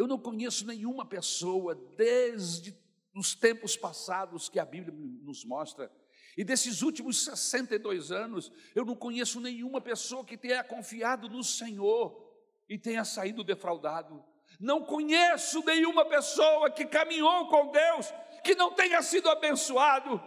Eu 0.00 0.06
não 0.06 0.18
conheço 0.18 0.66
nenhuma 0.66 1.04
pessoa 1.04 1.74
desde 1.74 2.74
os 3.14 3.34
tempos 3.34 3.76
passados 3.76 4.48
que 4.48 4.58
a 4.58 4.64
Bíblia 4.64 4.96
nos 4.96 5.44
mostra, 5.44 5.92
e 6.38 6.42
desses 6.42 6.80
últimos 6.80 7.22
62 7.22 8.10
anos, 8.10 8.50
eu 8.74 8.82
não 8.82 8.96
conheço 8.96 9.42
nenhuma 9.42 9.78
pessoa 9.78 10.24
que 10.24 10.38
tenha 10.38 10.64
confiado 10.64 11.28
no 11.28 11.44
Senhor 11.44 12.34
e 12.66 12.78
tenha 12.78 13.04
saído 13.04 13.44
defraudado. 13.44 14.24
Não 14.58 14.82
conheço 14.82 15.62
nenhuma 15.66 16.06
pessoa 16.06 16.70
que 16.70 16.86
caminhou 16.86 17.48
com 17.48 17.70
Deus 17.70 18.10
que 18.42 18.54
não 18.54 18.72
tenha 18.72 19.02
sido 19.02 19.28
abençoado. 19.28 20.18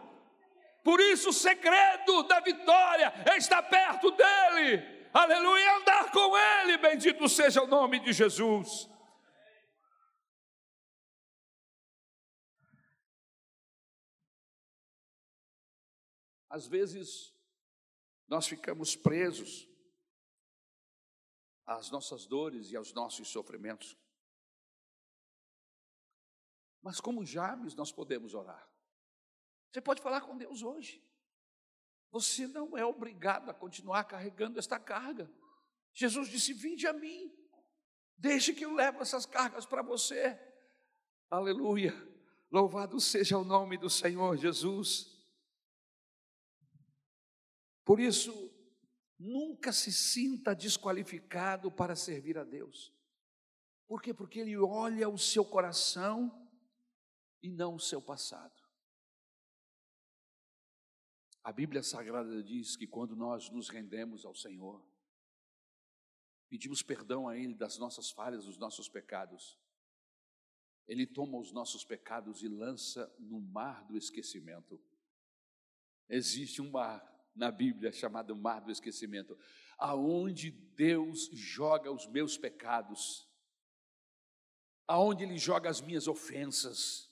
Por 0.84 1.00
isso, 1.00 1.30
o 1.30 1.34
segredo 1.34 2.22
da 2.28 2.40
vitória 2.42 3.12
está 3.38 3.64
perto 3.64 4.12
dele. 4.12 5.10
Aleluia, 5.12 5.78
andar 5.78 6.12
com 6.12 6.38
ele. 6.38 6.78
Bendito 6.78 7.28
seja 7.28 7.64
o 7.64 7.68
nome 7.68 8.00
de 8.02 8.14
Jesus. 8.14 8.93
Às 16.54 16.68
vezes, 16.68 17.34
nós 18.28 18.46
ficamos 18.46 18.96
presos 18.96 19.68
às 21.66 21.90
nossas 21.90 22.28
dores 22.28 22.70
e 22.70 22.76
aos 22.76 22.94
nossos 22.94 23.28
sofrimentos. 23.28 23.98
Mas 26.80 27.02
como 27.02 27.26
Jabes, 27.26 27.74
nós 27.74 27.92
podemos 27.92 28.36
orar. 28.36 28.72
Você 29.72 29.82
pode 29.82 30.00
falar 30.04 30.22
com 30.22 30.38
Deus 30.38 30.62
hoje. 30.62 31.04
Você 32.12 32.46
não 32.46 32.78
é 32.78 32.86
obrigado 32.86 33.50
a 33.50 33.54
continuar 33.56 34.04
carregando 34.04 34.60
esta 34.60 34.80
carga. 34.80 35.28
Jesus 35.92 36.30
disse: 36.30 36.54
Vinde 36.54 36.86
a 36.86 36.94
mim. 36.94 37.36
Deixe 38.16 38.54
que 38.54 38.64
eu 38.64 38.76
leve 38.76 39.00
essas 39.00 39.26
cargas 39.26 39.66
para 39.66 39.82
você. 39.82 40.40
Aleluia. 41.32 41.96
Louvado 42.52 43.02
seja 43.02 43.40
o 43.40 43.44
nome 43.44 43.76
do 43.76 43.90
Senhor 43.90 44.38
Jesus. 44.38 45.13
Por 47.84 48.00
isso, 48.00 48.52
nunca 49.20 49.72
se 49.72 49.92
sinta 49.92 50.56
desqualificado 50.56 51.72
para 51.72 51.96
servir 51.96 52.38
a 52.38 52.44
Deus. 52.44 52.94
Por 53.88 54.02
quê? 54.02 54.14
Porque 54.14 54.40
Ele 54.40 54.58
olha 54.58 55.10
o 55.10 55.18
seu 55.18 55.46
coração 55.46 56.50
e 57.42 57.52
não 57.52 57.76
o 57.76 57.80
seu 57.80 58.02
passado. 58.02 58.62
A 61.44 61.52
Bíblia 61.52 61.84
Sagrada 61.84 62.42
diz 62.42 62.78
que 62.78 62.88
quando 62.88 63.18
nós 63.18 63.50
nos 63.50 63.68
rendemos 63.68 64.26
ao 64.26 64.34
Senhor, 64.34 64.82
pedimos 66.50 66.82
perdão 66.82 67.28
a 67.28 67.38
Ele 67.38 67.54
das 67.54 67.78
nossas 67.78 68.12
falhas, 68.12 68.46
dos 68.46 68.58
nossos 68.58 68.88
pecados, 68.88 69.60
Ele 70.88 71.06
toma 71.06 71.38
os 71.38 71.52
nossos 71.52 71.84
pecados 71.84 72.42
e 72.44 72.48
lança 72.48 73.14
no 73.20 73.42
mar 73.42 73.86
do 73.86 73.98
esquecimento. 73.98 74.82
Existe 76.08 76.62
um 76.62 76.72
mar 76.72 77.13
na 77.36 77.52
Bíblia 77.52 77.92
chamado 77.92 78.36
mar 78.36 78.62
do 78.62 78.72
esquecimento, 78.72 79.38
aonde 79.78 80.52
Deus 80.52 81.30
joga 81.34 81.92
os 81.92 82.08
meus 82.08 82.38
pecados, 82.38 83.28
aonde 84.88 85.24
Ele 85.24 85.38
joga 85.38 85.70
as 85.70 85.82
minhas 85.82 86.08
ofensas, 86.08 87.10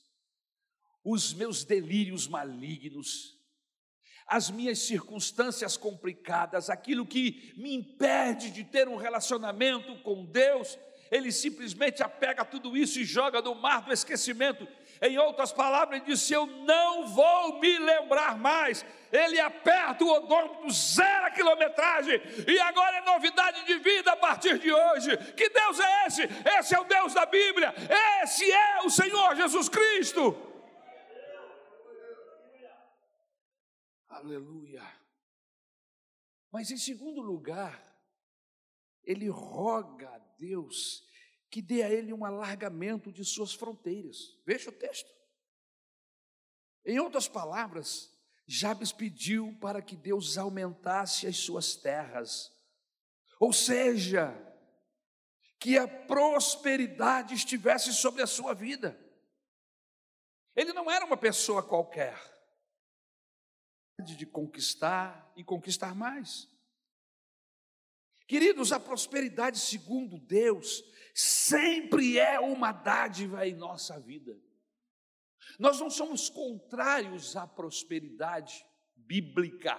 os 1.03 1.33
meus 1.33 1.63
delírios 1.63 2.27
malignos, 2.27 3.39
as 4.27 4.49
minhas 4.49 4.79
circunstâncias 4.79 5.75
complicadas, 5.75 6.69
aquilo 6.69 7.05
que 7.05 7.53
me 7.57 7.73
impede 7.73 8.51
de 8.51 8.63
ter 8.63 8.87
um 8.87 8.95
relacionamento 8.95 10.01
com 10.03 10.25
Deus, 10.25 10.77
ele 11.11 11.31
simplesmente 11.31 12.01
apega 12.01 12.45
tudo 12.45 12.77
isso 12.77 12.97
e 12.97 13.03
joga 13.03 13.41
no 13.41 13.53
mar 13.53 13.83
do 13.83 13.91
esquecimento. 13.91 14.65
Em 15.01 15.17
outras 15.17 15.51
palavras, 15.51 15.97
ele 15.97 16.05
disse: 16.05 16.31
Eu 16.31 16.45
não 16.45 17.07
vou 17.07 17.59
me 17.59 17.79
lembrar 17.79 18.37
mais. 18.37 18.85
Ele 19.11 19.39
aperta 19.39 20.03
o 20.03 20.09
odômetro, 20.09 20.69
zero 20.69 21.25
a 21.25 21.31
quilometragem, 21.31 22.21
e 22.47 22.59
agora 22.59 22.97
é 22.97 23.01
novidade 23.01 23.65
de 23.65 23.77
vida 23.79 24.13
a 24.13 24.15
partir 24.15 24.57
de 24.57 24.71
hoje. 24.71 25.17
Que 25.33 25.49
Deus 25.49 25.79
é 25.79 26.07
esse? 26.07 26.21
Esse 26.57 26.75
é 26.75 26.79
o 26.79 26.85
Deus 26.85 27.13
da 27.13 27.25
Bíblia, 27.25 27.73
esse 28.23 28.49
é 28.49 28.81
o 28.83 28.89
Senhor 28.89 29.35
Jesus 29.35 29.67
Cristo. 29.67 30.37
Aleluia. 34.07 34.83
Mas 36.51 36.69
em 36.69 36.77
segundo 36.77 37.21
lugar, 37.21 37.81
ele 39.03 39.29
roga 39.29 40.09
a 40.09 40.19
Deus 40.37 41.03
que 41.51 41.61
dê 41.61 41.83
a 41.83 41.89
ele 41.89 42.13
um 42.13 42.23
alargamento 42.23 43.11
de 43.11 43.25
suas 43.25 43.53
fronteiras. 43.53 44.39
Veja 44.45 44.69
o 44.69 44.73
texto. 44.73 45.11
Em 46.85 46.97
outras 46.97 47.27
palavras, 47.27 48.09
Jabes 48.47 48.93
pediu 48.93 49.55
para 49.59 49.81
que 49.81 49.95
Deus 49.95 50.37
aumentasse 50.37 51.27
as 51.27 51.37
suas 51.37 51.75
terras, 51.75 52.49
ou 53.37 53.51
seja, 53.51 54.33
que 55.59 55.77
a 55.77 55.87
prosperidade 55.87 57.35
estivesse 57.35 57.93
sobre 57.93 58.23
a 58.23 58.27
sua 58.27 58.53
vida. 58.53 58.97
Ele 60.55 60.71
não 60.73 60.89
era 60.89 61.05
uma 61.05 61.17
pessoa 61.17 61.61
qualquer 61.61 62.17
de 63.99 64.25
conquistar 64.25 65.31
e 65.35 65.43
conquistar 65.43 65.93
mais. 65.93 66.50
Queridos, 68.31 68.71
a 68.71 68.79
prosperidade 68.79 69.59
segundo 69.59 70.17
Deus 70.17 70.85
sempre 71.13 72.17
é 72.17 72.39
uma 72.39 72.71
dádiva 72.71 73.45
em 73.45 73.53
nossa 73.53 73.99
vida. 73.99 74.39
Nós 75.59 75.81
não 75.81 75.89
somos 75.89 76.29
contrários 76.29 77.35
à 77.35 77.45
prosperidade 77.45 78.65
bíblica. 78.95 79.77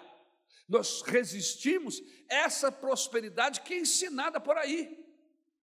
Nós 0.68 1.00
resistimos 1.00 2.02
essa 2.28 2.70
prosperidade 2.70 3.62
que 3.62 3.72
é 3.72 3.78
ensinada 3.78 4.38
por 4.38 4.58
aí. 4.58 5.02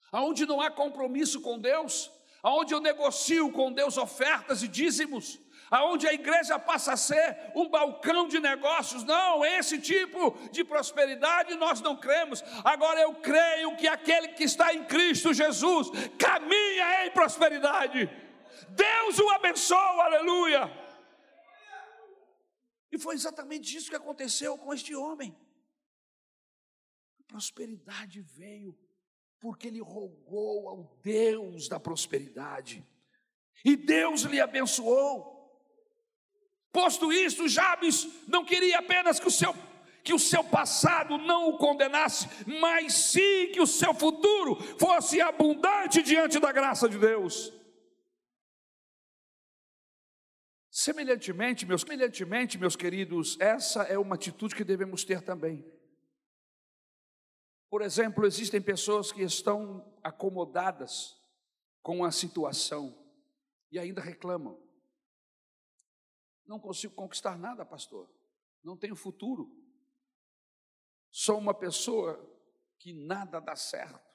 Aonde 0.09 0.45
não 0.45 0.61
há 0.61 0.71
compromisso 0.71 1.41
com 1.41 1.59
Deus, 1.59 2.09
aonde 2.41 2.73
eu 2.73 2.79
negocio 2.79 3.51
com 3.51 3.69
Deus 3.69 3.97
ofertas 3.97 4.63
e 4.63 4.67
dízimos, 4.69 5.37
aonde 5.69 6.07
a 6.07 6.13
igreja 6.13 6.57
passa 6.57 6.93
a 6.93 6.97
ser 6.97 7.51
um 7.55 7.69
balcão 7.69 8.27
de 8.27 8.39
negócios. 8.39 9.03
Não, 9.03 9.45
esse 9.45 9.79
tipo 9.79 10.37
de 10.51 10.63
prosperidade 10.63 11.55
nós 11.55 11.81
não 11.81 11.95
cremos. 11.95 12.43
Agora 12.63 12.99
eu 13.01 13.15
creio 13.15 13.75
que 13.75 13.87
aquele 13.87 14.29
que 14.29 14.43
está 14.43 14.73
em 14.73 14.85
Cristo 14.85 15.33
Jesus 15.33 15.89
caminha 16.17 17.05
em 17.05 17.11
prosperidade. 17.11 18.09
Deus 18.69 19.19
o 19.19 19.29
abençoe, 19.31 19.77
aleluia. 19.77 20.87
E 22.91 22.97
foi 22.97 23.15
exatamente 23.15 23.75
isso 23.75 23.89
que 23.89 23.95
aconteceu 23.95 24.57
com 24.57 24.73
este 24.73 24.95
homem. 24.95 25.37
A 27.19 27.23
prosperidade 27.27 28.21
veio 28.21 28.77
porque 29.39 29.67
ele 29.67 29.81
rogou 29.81 30.69
ao 30.69 30.97
Deus 31.03 31.67
da 31.67 31.79
prosperidade. 31.79 32.85
E 33.63 33.75
Deus 33.75 34.21
lhe 34.21 34.39
abençoou. 34.39 35.36
Posto 36.77 37.11
isto, 37.11 37.47
Jabes 37.47 38.07
não 38.27 38.45
queria 38.45 38.77
apenas 38.77 39.19
que 39.19 39.27
o 39.27 39.31
seu 39.31 39.51
que 40.03 40.13
o 40.13 40.19
seu 40.19 40.43
passado 40.43 41.17
não 41.17 41.49
o 41.49 41.57
condenasse, 41.57 42.27
mas 42.45 42.93
sim 42.93 43.51
que 43.51 43.59
o 43.59 43.65
seu 43.65 43.95
futuro 43.95 44.55
fosse 44.79 45.19
abundante 45.19 46.03
diante 46.03 46.39
da 46.39 46.51
graça 46.51 46.87
de 46.87 46.99
Deus. 46.99 47.51
Semelhantemente, 50.69 51.65
meus, 51.65 51.81
semelhantemente, 51.81 52.59
meus 52.59 52.75
queridos, 52.75 53.37
essa 53.39 53.81
é 53.83 53.97
uma 53.97 54.15
atitude 54.15 54.55
que 54.55 54.63
devemos 54.63 55.03
ter 55.03 55.21
também. 55.21 55.65
Por 57.71 57.81
exemplo, 57.81 58.25
existem 58.25 58.61
pessoas 58.61 59.11
que 59.11 59.23
estão 59.23 59.83
acomodadas 60.03 61.19
com 61.81 62.05
a 62.05 62.11
situação 62.11 62.95
e 63.71 63.79
ainda 63.79 63.99
reclamam. 63.99 64.66
Não 66.47 66.59
consigo 66.59 66.95
conquistar 66.95 67.37
nada, 67.37 67.65
pastor. 67.65 68.09
Não 68.63 68.77
tenho 68.77 68.95
futuro. 68.95 69.51
Sou 71.11 71.37
uma 71.37 71.53
pessoa 71.53 72.17
que 72.79 72.93
nada 72.93 73.39
dá 73.39 73.55
certo. 73.55 74.07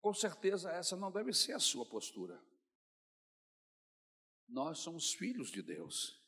Com 0.00 0.12
certeza, 0.12 0.70
essa 0.70 0.96
não 0.96 1.10
deve 1.10 1.32
ser 1.32 1.52
a 1.52 1.58
sua 1.58 1.86
postura. 1.86 2.38
Nós 4.46 4.80
somos 4.80 5.14
filhos 5.14 5.50
de 5.50 5.62
Deus. 5.62 6.20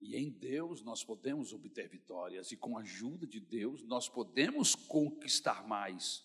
E 0.00 0.16
em 0.16 0.30
Deus 0.30 0.82
nós 0.82 1.04
podemos 1.04 1.52
obter 1.52 1.88
vitórias, 1.88 2.50
e 2.52 2.56
com 2.56 2.76
a 2.76 2.80
ajuda 2.80 3.26
de 3.26 3.38
Deus 3.40 3.82
nós 3.84 4.08
podemos 4.08 4.74
conquistar 4.74 5.66
mais. 5.66 6.24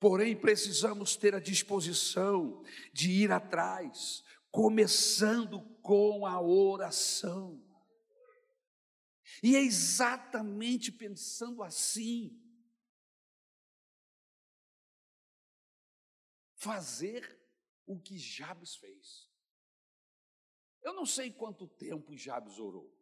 Porém, 0.00 0.36
precisamos 0.36 1.16
ter 1.16 1.34
a 1.34 1.40
disposição 1.40 2.62
de 2.92 3.10
ir 3.10 3.32
atrás, 3.32 4.22
começando 4.50 5.60
com 5.82 6.24
a 6.24 6.40
oração. 6.40 7.60
E 9.42 9.56
é 9.56 9.60
exatamente 9.60 10.92
pensando 10.92 11.62
assim, 11.62 12.40
fazer 16.54 17.40
o 17.86 17.98
que 17.98 18.18
Jabes 18.18 18.76
fez. 18.76 19.28
Eu 20.82 20.92
não 20.92 21.06
sei 21.06 21.32
quanto 21.32 21.66
tempo 21.66 22.16
Jabes 22.16 22.58
orou. 22.58 22.92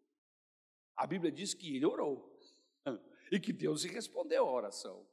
A 0.94 1.06
Bíblia 1.06 1.30
diz 1.30 1.52
que 1.52 1.76
ele 1.76 1.84
orou 1.84 2.38
e 3.30 3.38
que 3.38 3.52
Deus 3.52 3.82
lhe 3.82 3.92
respondeu 3.92 4.46
a 4.46 4.50
oração. 4.50 5.06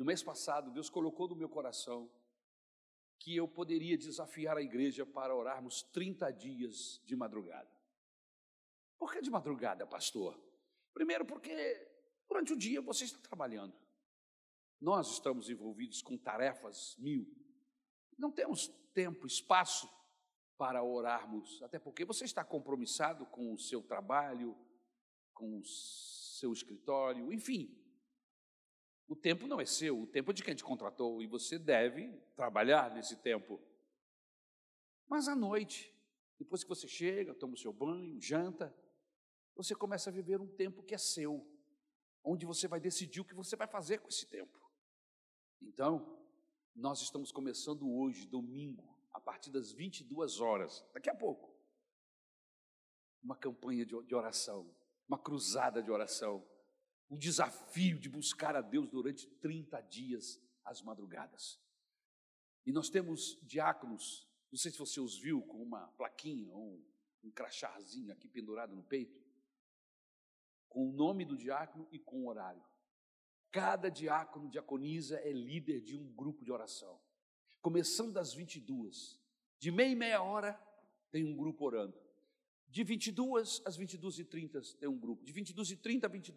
No 0.00 0.06
mês 0.06 0.22
passado, 0.22 0.70
Deus 0.70 0.88
colocou 0.88 1.28
no 1.28 1.36
meu 1.36 1.46
coração 1.46 2.10
que 3.18 3.36
eu 3.36 3.46
poderia 3.46 3.98
desafiar 3.98 4.56
a 4.56 4.62
igreja 4.62 5.04
para 5.04 5.36
orarmos 5.36 5.82
30 5.92 6.30
dias 6.30 7.02
de 7.04 7.14
madrugada. 7.14 7.70
Por 8.98 9.12
que 9.12 9.20
de 9.20 9.30
madrugada, 9.30 9.86
pastor? 9.86 10.42
Primeiro, 10.94 11.26
porque 11.26 11.86
durante 12.26 12.50
o 12.54 12.56
dia 12.56 12.80
você 12.80 13.04
está 13.04 13.18
trabalhando. 13.18 13.76
Nós 14.80 15.12
estamos 15.12 15.50
envolvidos 15.50 16.00
com 16.00 16.16
tarefas 16.16 16.96
mil. 16.96 17.30
Não 18.16 18.32
temos 18.32 18.68
tempo, 18.94 19.26
espaço 19.26 19.86
para 20.56 20.82
orarmos, 20.82 21.62
até 21.62 21.78
porque 21.78 22.06
você 22.06 22.24
está 22.24 22.42
compromissado 22.42 23.26
com 23.26 23.52
o 23.52 23.58
seu 23.58 23.82
trabalho, 23.82 24.56
com 25.34 25.58
o 25.58 25.62
seu 25.62 26.54
escritório, 26.54 27.30
enfim, 27.30 27.78
o 29.10 29.16
tempo 29.16 29.48
não 29.48 29.60
é 29.60 29.66
seu, 29.66 30.00
o 30.00 30.06
tempo 30.06 30.30
é 30.30 30.34
de 30.34 30.44
quem 30.44 30.54
te 30.54 30.62
contratou 30.62 31.20
e 31.20 31.26
você 31.26 31.58
deve 31.58 32.16
trabalhar 32.36 32.94
nesse 32.94 33.16
tempo. 33.16 33.60
Mas 35.08 35.26
à 35.26 35.34
noite, 35.34 35.92
depois 36.38 36.62
que 36.62 36.68
você 36.68 36.86
chega, 36.86 37.34
toma 37.34 37.54
o 37.54 37.56
seu 37.56 37.72
banho, 37.72 38.20
janta, 38.20 38.72
você 39.56 39.74
começa 39.74 40.10
a 40.10 40.12
viver 40.12 40.40
um 40.40 40.46
tempo 40.46 40.84
que 40.84 40.94
é 40.94 40.98
seu, 40.98 41.44
onde 42.22 42.46
você 42.46 42.68
vai 42.68 42.78
decidir 42.78 43.20
o 43.20 43.24
que 43.24 43.34
você 43.34 43.56
vai 43.56 43.66
fazer 43.66 43.98
com 43.98 44.08
esse 44.08 44.26
tempo. 44.26 44.56
Então, 45.60 46.16
nós 46.72 47.02
estamos 47.02 47.32
começando 47.32 47.92
hoje, 47.92 48.28
domingo, 48.28 48.96
a 49.12 49.20
partir 49.20 49.50
das 49.50 49.72
22 49.72 50.40
horas, 50.40 50.86
daqui 50.94 51.10
a 51.10 51.14
pouco, 51.16 51.52
uma 53.20 53.34
campanha 53.34 53.84
de, 53.84 54.14
oração, 54.14 54.72
uma 55.08 55.18
cruzada 55.18 55.82
de 55.82 55.90
oração, 55.90 56.48
um 57.10 57.18
desafio 57.18 57.98
de 57.98 58.08
buscar 58.08 58.54
a 58.54 58.60
Deus 58.60 58.88
durante 58.88 59.26
30 59.26 59.80
dias 59.82 60.40
às 60.64 60.80
madrugadas. 60.80 61.58
E 62.64 62.72
nós 62.72 62.88
temos 62.88 63.36
diáconos, 63.42 64.28
não 64.52 64.58
sei 64.58 64.70
se 64.70 64.78
você 64.78 65.00
os 65.00 65.18
viu, 65.18 65.42
com 65.42 65.60
uma 65.60 65.88
plaquinha 65.88 66.54
ou 66.54 66.80
um, 67.24 67.30
crachazinho 67.32 68.12
aqui 68.12 68.28
pendurado 68.28 68.76
no 68.76 68.82
peito, 68.82 69.20
com 70.68 70.88
o 70.88 70.92
nome 70.92 71.24
do 71.24 71.36
diácono 71.36 71.88
e 71.90 71.98
com 71.98 72.22
o 72.22 72.28
horário. 72.28 72.62
Cada 73.50 73.88
diácono, 73.88 74.48
diaconisa 74.48 75.18
é 75.18 75.32
líder 75.32 75.80
de 75.80 75.96
um 75.96 76.12
grupo 76.12 76.44
de 76.44 76.52
oração. 76.52 77.00
Começando 77.60 78.12
das 78.12 78.32
22, 78.32 79.18
de 79.58 79.72
meia 79.72 79.90
e 79.90 79.96
meia 79.96 80.22
hora 80.22 80.54
tem 81.10 81.24
um 81.24 81.36
grupo 81.36 81.64
orando. 81.64 81.98
De 82.68 82.84
22 82.84 83.60
às 83.64 83.76
22 83.76 84.20
e 84.20 84.24
30 84.24 84.60
tem 84.78 84.88
um 84.88 84.98
grupo. 84.98 85.24
De 85.24 85.32
22 85.32 85.72
e 85.72 85.76
30 85.76 86.06
a, 86.06 86.10
20, 86.10 86.34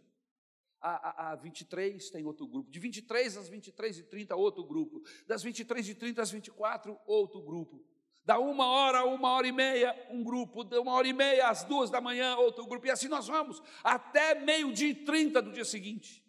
a, 0.83 1.29
a, 1.29 1.31
a 1.31 1.35
23 1.35 2.09
tem 2.09 2.25
outro 2.25 2.45
grupo. 2.45 2.69
De 2.69 2.77
23 2.77 3.37
às 3.37 3.47
23 3.47 3.99
e 3.99 4.03
30, 4.03 4.35
outro 4.35 4.65
grupo. 4.65 5.01
Das 5.25 5.41
23 5.41 5.87
e 5.87 5.95
30 5.95 6.21
às 6.21 6.29
24, 6.29 6.99
outro 7.07 7.41
grupo. 7.41 7.81
Da 8.25 8.37
uma 8.37 8.67
hora 8.67 8.99
a 8.99 9.05
uma 9.05 9.31
hora 9.31 9.47
e 9.47 9.51
meia, 9.53 9.95
um 10.11 10.21
grupo. 10.21 10.65
Da 10.65 10.81
uma 10.81 10.91
hora 10.91 11.07
e 11.07 11.13
meia 11.13 11.49
às 11.49 11.63
duas 11.63 11.89
da 11.89 12.01
manhã, 12.01 12.35
outro 12.35 12.67
grupo. 12.67 12.85
E 12.85 12.91
assim 12.91 13.07
nós 13.07 13.27
vamos, 13.27 13.63
até 13.81 14.35
meio-dia 14.35 14.89
e 14.89 15.05
30 15.05 15.41
do 15.41 15.53
dia 15.53 15.63
seguinte. 15.63 16.21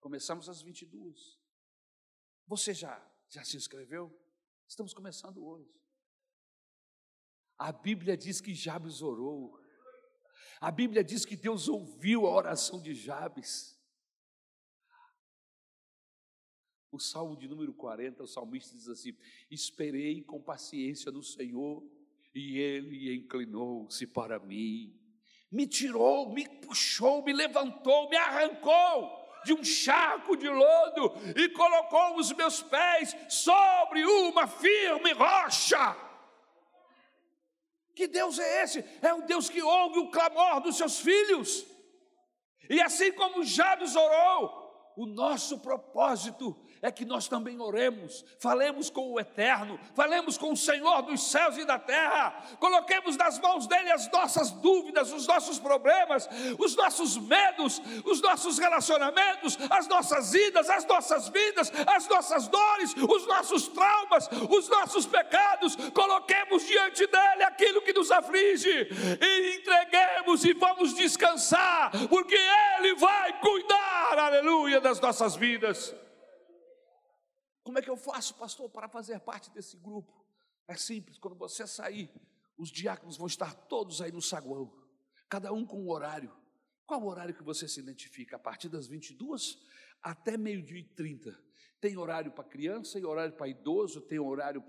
Começamos 0.00 0.48
às 0.48 0.62
22. 0.62 1.38
Você 2.46 2.72
já, 2.72 3.06
já 3.28 3.44
se 3.44 3.58
inscreveu? 3.58 4.10
Estamos 4.66 4.94
começando 4.94 5.44
hoje. 5.44 5.70
A 7.58 7.72
Bíblia 7.72 8.16
diz 8.16 8.40
que 8.40 8.54
Jabes 8.54 9.02
orou. 9.02 9.59
A 10.60 10.70
Bíblia 10.70 11.02
diz 11.02 11.24
que 11.24 11.36
Deus 11.36 11.68
ouviu 11.68 12.26
a 12.26 12.30
oração 12.30 12.82
de 12.82 12.94
Jabes. 12.94 13.80
O 16.92 16.98
Salmo 16.98 17.34
de 17.34 17.48
número 17.48 17.72
40, 17.72 18.24
o 18.24 18.26
salmista 18.26 18.76
diz 18.76 18.88
assim: 18.88 19.16
Esperei 19.50 20.22
com 20.22 20.42
paciência 20.42 21.10
no 21.10 21.22
Senhor, 21.22 21.82
e 22.34 22.58
ele 22.58 23.14
inclinou-se 23.14 24.06
para 24.06 24.38
mim. 24.38 24.94
Me 25.50 25.66
tirou, 25.66 26.30
me 26.30 26.46
puxou, 26.46 27.24
me 27.24 27.32
levantou, 27.32 28.10
me 28.10 28.16
arrancou 28.16 29.18
de 29.44 29.54
um 29.54 29.64
charco 29.64 30.36
de 30.36 30.48
lodo 30.48 31.14
e 31.36 31.48
colocou 31.48 32.18
os 32.18 32.32
meus 32.32 32.62
pés 32.62 33.16
sobre 33.28 34.04
uma 34.04 34.46
firme 34.46 35.12
rocha. 35.12 36.09
Que 38.00 38.08
Deus 38.08 38.38
é 38.38 38.62
esse? 38.62 38.82
É 39.02 39.12
o 39.12 39.20
Deus 39.26 39.50
que 39.50 39.60
ouve 39.60 39.98
o 39.98 40.10
clamor 40.10 40.62
dos 40.62 40.78
seus 40.78 41.00
filhos. 41.00 41.66
E 42.70 42.80
assim 42.80 43.12
como 43.12 43.44
Jabes 43.44 43.94
orou, 43.94 44.94
o 44.96 45.04
nosso 45.04 45.58
propósito 45.58 46.56
é 46.82 46.90
que 46.90 47.04
nós 47.04 47.28
também 47.28 47.60
oremos, 47.60 48.24
falemos 48.38 48.88
com 48.88 49.12
o 49.12 49.20
Eterno, 49.20 49.78
falemos 49.94 50.38
com 50.38 50.52
o 50.52 50.56
Senhor 50.56 51.02
dos 51.02 51.30
céus 51.30 51.58
e 51.58 51.64
da 51.64 51.78
terra, 51.78 52.42
coloquemos 52.58 53.16
nas 53.16 53.38
mãos 53.38 53.66
dele 53.66 53.90
as 53.92 54.10
nossas 54.10 54.50
dúvidas, 54.50 55.12
os 55.12 55.26
nossos 55.26 55.58
problemas, 55.58 56.28
os 56.58 56.74
nossos 56.76 57.18
medos, 57.18 57.82
os 58.04 58.22
nossos 58.22 58.58
relacionamentos, 58.58 59.58
as 59.68 59.86
nossas 59.88 60.32
idas, 60.32 60.70
as 60.70 60.86
nossas 60.86 61.28
vidas, 61.28 61.70
as 61.86 62.08
nossas 62.08 62.48
dores, 62.48 62.94
os 62.96 63.26
nossos 63.26 63.68
traumas, 63.68 64.28
os 64.48 64.68
nossos 64.68 65.06
pecados, 65.06 65.76
coloquemos 65.92 66.66
diante 66.66 67.06
dele 67.06 67.42
aquilo 67.42 67.82
que 67.82 67.92
nos 67.92 68.10
aflige 68.10 68.70
e 68.70 69.56
entreguemos 69.58 70.44
e 70.44 70.54
vamos 70.54 70.94
descansar, 70.94 71.90
porque 72.08 72.38
ele 72.78 72.94
vai 72.94 73.38
cuidar, 73.38 74.18
aleluia, 74.18 74.80
das 74.80 74.98
nossas 74.98 75.36
vidas. 75.36 75.94
Como 77.62 77.78
é 77.78 77.82
que 77.82 77.90
eu 77.90 77.96
faço, 77.96 78.34
pastor, 78.34 78.68
para 78.70 78.88
fazer 78.88 79.20
parte 79.20 79.50
desse 79.50 79.76
grupo? 79.76 80.24
É 80.66 80.76
simples, 80.76 81.18
quando 81.18 81.36
você 81.36 81.66
sair, 81.66 82.10
os 82.56 82.70
diáconos 82.70 83.16
vão 83.16 83.26
estar 83.26 83.54
todos 83.54 84.00
aí 84.00 84.12
no 84.12 84.22
saguão, 84.22 84.72
cada 85.28 85.52
um 85.52 85.64
com 85.64 85.82
um 85.82 85.90
horário. 85.90 86.34
Qual 86.86 87.02
o 87.02 87.06
horário 87.06 87.34
que 87.34 87.42
você 87.42 87.68
se 87.68 87.80
identifica? 87.80 88.36
A 88.36 88.38
partir 88.38 88.68
das 88.68 88.86
22 88.86 89.58
até 90.02 90.36
meio-dia 90.36 90.80
e 90.80 90.84
30. 90.84 91.38
Tem 91.80 91.96
horário 91.96 92.30
para 92.30 92.44
criança 92.44 92.98
e 92.98 93.04
horário 93.04 93.32
para 93.34 93.48
idoso, 93.48 94.02
tem 94.02 94.18
horário 94.18 94.62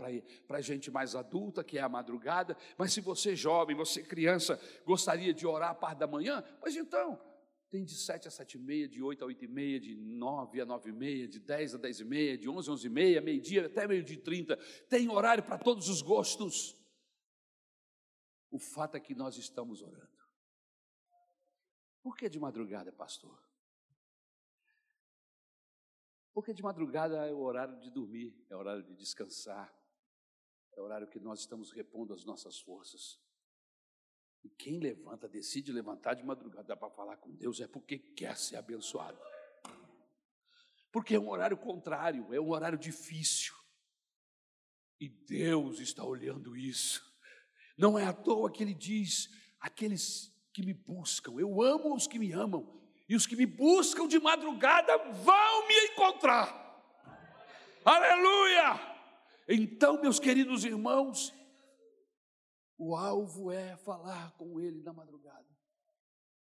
para 0.47 0.61
gente 0.61 0.89
mais 0.89 1.13
adulta, 1.13 1.63
que 1.63 1.77
é 1.77 1.81
a 1.81 1.89
madrugada. 1.89 2.55
Mas 2.77 2.93
se 2.93 3.01
você 3.01 3.35
jovem, 3.35 3.75
você 3.75 4.01
criança, 4.01 4.59
gostaria 4.85 5.33
de 5.33 5.45
orar 5.45 5.71
a 5.71 5.75
parte 5.75 5.99
da 5.99 6.07
manhã, 6.07 6.41
pois 6.61 6.75
então, 6.75 7.19
tem 7.71 7.85
de 7.85 7.95
7 7.95 8.27
a 8.27 8.31
7 8.31 8.55
e 8.55 8.59
meia, 8.59 8.87
de 8.87 9.01
8 9.01 9.23
a 9.23 9.27
8 9.27 9.45
e 9.45 9.47
meia, 9.47 9.79
de 9.79 9.95
9 9.95 10.59
a 10.59 10.65
9 10.65 10.89
e 10.89 10.93
meia, 10.93 11.25
de 11.25 11.39
10 11.39 11.75
a 11.75 11.77
10 11.77 12.01
e 12.01 12.03
meia, 12.03 12.37
de 12.37 12.49
11 12.49 12.69
a 12.69 12.73
11 12.73 12.85
e 12.85 12.89
meia, 12.89 13.21
meio-dia 13.21 13.65
até 13.65 13.87
meio-dia 13.87 14.17
e 14.17 14.21
30. 14.21 14.57
Tem 14.89 15.09
horário 15.09 15.41
para 15.41 15.57
todos 15.57 15.87
os 15.87 16.01
gostos. 16.01 16.77
O 18.51 18.59
fato 18.59 18.97
é 18.97 18.99
que 18.99 19.15
nós 19.15 19.37
estamos 19.37 19.81
orando. 19.81 20.11
Por 22.03 22.17
que 22.17 22.27
de 22.27 22.37
madrugada, 22.37 22.91
pastor? 22.91 23.41
Porque 26.33 26.53
de 26.53 26.61
madrugada 26.61 27.25
é 27.25 27.31
o 27.31 27.39
horário 27.39 27.79
de 27.79 27.89
dormir, 27.89 28.35
é 28.49 28.55
o 28.55 28.59
horário 28.59 28.83
de 28.83 28.93
descansar, 28.95 29.73
é 30.73 30.81
o 30.81 30.83
horário 30.83 31.07
que 31.07 31.19
nós 31.19 31.39
estamos 31.39 31.71
repondo 31.71 32.13
as 32.13 32.25
nossas 32.25 32.59
forças. 32.59 33.17
E 34.43 34.49
quem 34.49 34.79
levanta, 34.79 35.27
decide 35.27 35.71
levantar 35.71 36.15
de 36.15 36.23
madrugada 36.23 36.75
para 36.75 36.89
falar 36.89 37.17
com 37.17 37.31
Deus 37.35 37.59
é 37.59 37.67
porque 37.67 37.99
quer 37.99 38.35
ser 38.37 38.55
abençoado. 38.55 39.19
Porque 40.91 41.15
é 41.15 41.19
um 41.19 41.29
horário 41.29 41.57
contrário, 41.57 42.33
é 42.33 42.39
um 42.39 42.49
horário 42.49 42.77
difícil. 42.77 43.53
E 44.99 45.07
Deus 45.07 45.79
está 45.79 46.03
olhando 46.03 46.55
isso. 46.55 47.03
Não 47.77 47.97
é 47.97 48.05
à 48.05 48.13
toa 48.13 48.51
que 48.51 48.61
Ele 48.61 48.73
diz: 48.73 49.29
aqueles 49.59 50.31
que 50.53 50.63
me 50.63 50.73
buscam, 50.73 51.39
eu 51.39 51.61
amo 51.61 51.95
os 51.95 52.07
que 52.07 52.19
me 52.19 52.31
amam, 52.31 52.79
e 53.07 53.15
os 53.15 53.25
que 53.25 53.35
me 53.35 53.45
buscam 53.45 54.07
de 54.07 54.19
madrugada 54.19 54.97
vão 54.97 55.67
me 55.67 55.75
encontrar. 55.87 56.61
Aleluia! 57.83 58.79
Então, 59.47 59.99
meus 60.01 60.19
queridos 60.19 60.63
irmãos, 60.63 61.33
o 62.83 62.95
alvo 62.95 63.51
é 63.51 63.77
falar 63.77 64.31
com 64.37 64.59
Ele 64.59 64.81
na 64.81 64.91
madrugada, 64.91 65.47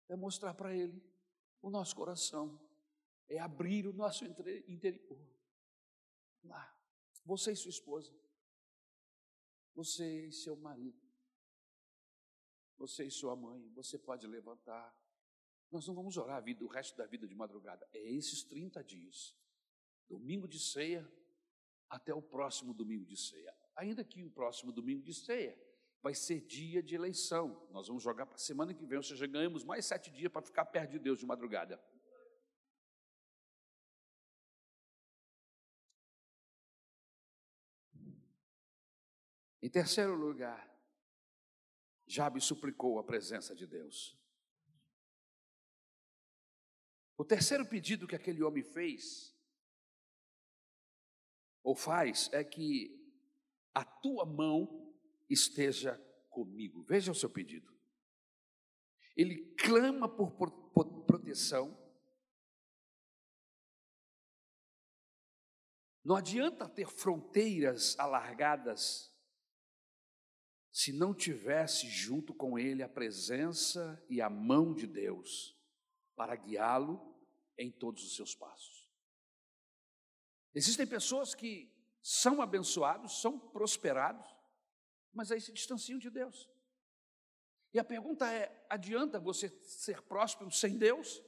é 0.09 0.17
mostrar 0.17 0.53
para 0.53 0.75
Ele 0.75 1.01
o 1.63 1.71
nosso 1.71 1.95
coração, 1.95 2.61
é 3.29 3.39
abrir 3.39 3.87
o 3.87 3.93
nosso 3.93 4.25
interior. 4.25 5.17
Lá, 6.43 6.77
você 7.25 7.53
e 7.53 7.57
sua 7.57 7.71
esposa, 7.71 8.13
você 9.77 10.27
e 10.27 10.33
seu 10.33 10.57
marido, 10.57 11.01
você 12.77 13.05
e 13.05 13.13
sua 13.13 13.37
mãe, 13.37 13.71
você 13.71 13.97
pode 13.97 14.27
levantar. 14.27 14.93
Nós 15.71 15.87
não 15.87 15.95
vamos 15.95 16.17
orar 16.17 16.39
a 16.39 16.41
vida, 16.41 16.65
o 16.65 16.69
resto 16.69 16.97
da 16.97 17.07
vida 17.07 17.29
de 17.29 17.35
madrugada, 17.37 17.89
é 17.93 18.11
esses 18.11 18.43
30 18.43 18.83
dias, 18.83 19.37
domingo 20.09 20.49
de 20.49 20.59
ceia 20.59 21.09
até 21.89 22.13
o 22.13 22.21
próximo 22.21 22.75
domingo 22.75 23.07
de 23.07 23.17
ceia. 23.17 23.57
Ainda 23.77 24.03
que 24.03 24.25
o 24.25 24.31
próximo 24.33 24.73
domingo 24.73 25.05
de 25.05 25.15
ceia 25.15 25.57
vai 26.05 26.15
ser 26.15 26.43
dia 26.43 26.83
de 26.83 26.95
eleição. 26.95 27.67
Nós 27.71 27.89
vamos 27.89 28.03
jogar 28.03 28.27
para 28.27 28.35
a 28.35 28.39
semana 28.39 28.75
que 28.75 28.85
vem, 28.85 28.99
ou 28.99 29.03
seja, 29.03 29.27
ganhamos 29.27 29.65
mais 29.65 29.87
sete 29.87 30.11
dias 30.11 30.31
para 30.31 30.43
ficar 30.43 30.67
perto 30.67 30.91
de 30.91 30.99
Deus 30.99 31.19
de 31.19 31.25
madrugada. 31.25 31.83
Em 39.63 39.71
terceiro 39.71 40.15
lugar, 40.15 40.71
Jabe 42.07 42.39
suplicou 42.39 42.99
a 42.99 43.03
presença 43.03 43.55
de 43.55 43.67
Deus. 43.67 44.15
O 47.17 47.25
terceiro 47.25 47.65
pedido 47.65 48.07
que 48.07 48.15
aquele 48.15 48.43
homem 48.43 48.63
fez, 48.63 49.35
ou 51.63 51.75
faz, 51.75 52.29
é 52.31 52.45
que 52.45 52.95
a 53.73 53.87
tua 53.87 54.27
mão 54.27 54.84
esteja 55.29 55.97
comigo. 56.31 56.83
Veja 56.83 57.13
o 57.13 57.15
seu 57.15 57.31
pedido. 57.31 57.73
Ele 59.17 59.55
clama 59.55 60.09
por, 60.09 60.33
proteção. 61.07 61.79
Não 66.05 66.17
adianta 66.17 66.69
ter 66.69 66.89
fronteiras 66.89 67.99
alargadas 67.99 69.13
se 70.71 70.93
não 70.93 71.15
tivesse 71.15 71.89
junto 71.89 72.35
com 72.35 72.59
ele 72.59 72.83
a 72.83 72.89
presença 72.89 74.05
e 74.11 74.21
a 74.21 74.29
mão 74.29 74.75
de 74.75 74.87
Deus. 74.87 75.55
para 76.17 76.37
guiá-lo 76.37 77.13
em 77.59 77.73
todos 77.73 78.05
os 78.05 78.15
seus 78.15 78.37
passos. 78.37 78.89
Existem 80.55 80.87
pessoas 80.87 81.35
que 81.35 81.73
são 82.01 82.41
abençoados, 82.41 83.21
são 83.21 83.39
prosperados, 83.39 84.27
mas 85.15 85.31
aí 85.31 85.41
se 85.41 85.53
distanciam 85.53 85.99
de 85.99 86.11
Deus. 86.11 86.49
E 87.73 87.79
a 87.79 87.85
pergunta 87.85 88.31
é: 88.31 88.67
adianta 88.69 89.19
você 89.19 89.49
ser 89.63 90.03
próspero 90.03 90.51
sem 90.51 90.77
Deus? 90.77 91.23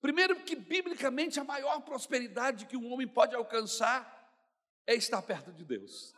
Primeiro, 0.00 0.36
que 0.44 0.54
biblicamente 0.54 1.40
a 1.40 1.44
maior 1.44 1.80
prosperidade 1.80 2.66
que 2.66 2.76
um 2.76 2.92
homem 2.92 3.08
pode 3.08 3.34
alcançar 3.34 4.14
é 4.86 4.94
estar 4.94 5.20
perto 5.22 5.52
de 5.52 5.64
Deus. 5.64 6.14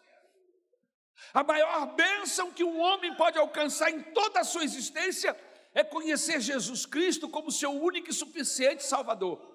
A 1.32 1.42
maior 1.42 1.94
bênção 1.94 2.52
que 2.52 2.62
um 2.62 2.78
homem 2.78 3.14
pode 3.16 3.38
alcançar 3.38 3.90
em 3.90 4.02
toda 4.12 4.40
a 4.40 4.44
sua 4.44 4.62
existência 4.62 5.36
é 5.74 5.82
conhecer 5.82 6.40
Jesus 6.40 6.86
Cristo 6.86 7.28
como 7.28 7.50
seu 7.50 7.70
único 7.70 8.10
e 8.10 8.12
suficiente 8.14 8.84
Salvador. 8.84 9.47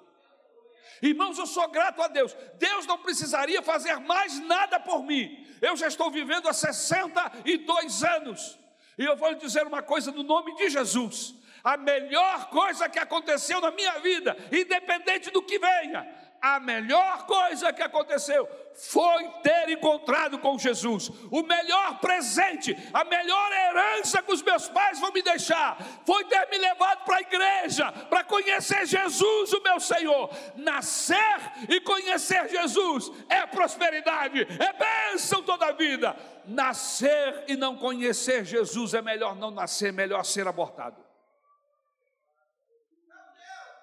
Irmãos, 1.02 1.38
eu 1.38 1.46
sou 1.46 1.68
grato 1.70 2.02
a 2.02 2.08
Deus. 2.08 2.36
Deus 2.56 2.86
não 2.86 2.98
precisaria 2.98 3.62
fazer 3.62 4.00
mais 4.00 4.40
nada 4.40 4.80
por 4.80 5.04
mim. 5.04 5.46
Eu 5.62 5.76
já 5.76 5.88
estou 5.88 6.12
vivendo 6.12 6.48
há 6.48 6.54
62 6.54 8.04
anos. 8.04 8.60
E 8.98 9.06
eu 9.06 9.16
vou 9.16 9.30
lhe 9.30 9.36
dizer 9.36 9.66
uma 9.66 9.82
coisa 9.82 10.12
no 10.12 10.24
nome 10.24 10.56
de 10.56 10.70
Jesus. 10.70 11.36
A 11.64 11.78
melhor 11.78 12.50
coisa 12.50 12.90
que 12.90 13.00
aconteceu 13.00 13.62
na 13.62 13.72
minha 13.72 14.00
vida, 14.00 14.36
independente 14.52 15.32
do 15.32 15.42
que 15.42 15.58
venha, 15.58 16.06
a 16.44 16.60
melhor 16.60 17.26
coisa 17.26 17.72
que 17.72 17.82
aconteceu 17.82 18.46
foi 18.74 19.30
ter 19.42 19.70
encontrado 19.70 20.38
com 20.40 20.60
Jesus. 20.60 21.10
O 21.32 21.42
melhor 21.42 22.02
presente, 22.02 22.76
a 22.94 23.06
melhor 23.06 23.50
herança 23.54 24.22
que 24.22 24.34
os 24.34 24.42
meus 24.42 24.68
pais 24.68 25.00
vão 25.00 25.14
me 25.14 25.22
deixar, 25.22 25.82
foi 26.06 26.26
ter 26.26 26.50
me 26.50 26.58
levado 26.58 27.06
para 27.06 27.16
a 27.16 27.22
igreja, 27.22 27.90
para 28.10 28.26
conhecer 28.26 28.86
Jesus, 28.86 29.54
o 29.54 29.64
meu 29.64 29.80
Senhor. 29.80 30.30
Nascer 30.58 31.40
e 31.70 31.80
conhecer 31.80 32.50
Jesus 32.50 33.10
é 33.30 33.46
prosperidade, 33.46 34.42
é 34.42 34.74
bênção 35.14 35.42
toda 35.44 35.68
a 35.68 35.72
vida. 35.72 36.14
Nascer 36.46 37.46
e 37.48 37.56
não 37.56 37.78
conhecer 37.78 38.44
Jesus 38.44 38.94
é 38.94 39.02
melhor 39.02 39.34
não 39.38 39.50
nascer, 39.50 39.90
é 39.90 39.92
melhor 39.94 40.26
ser 40.26 40.46
abortado. 40.46 41.02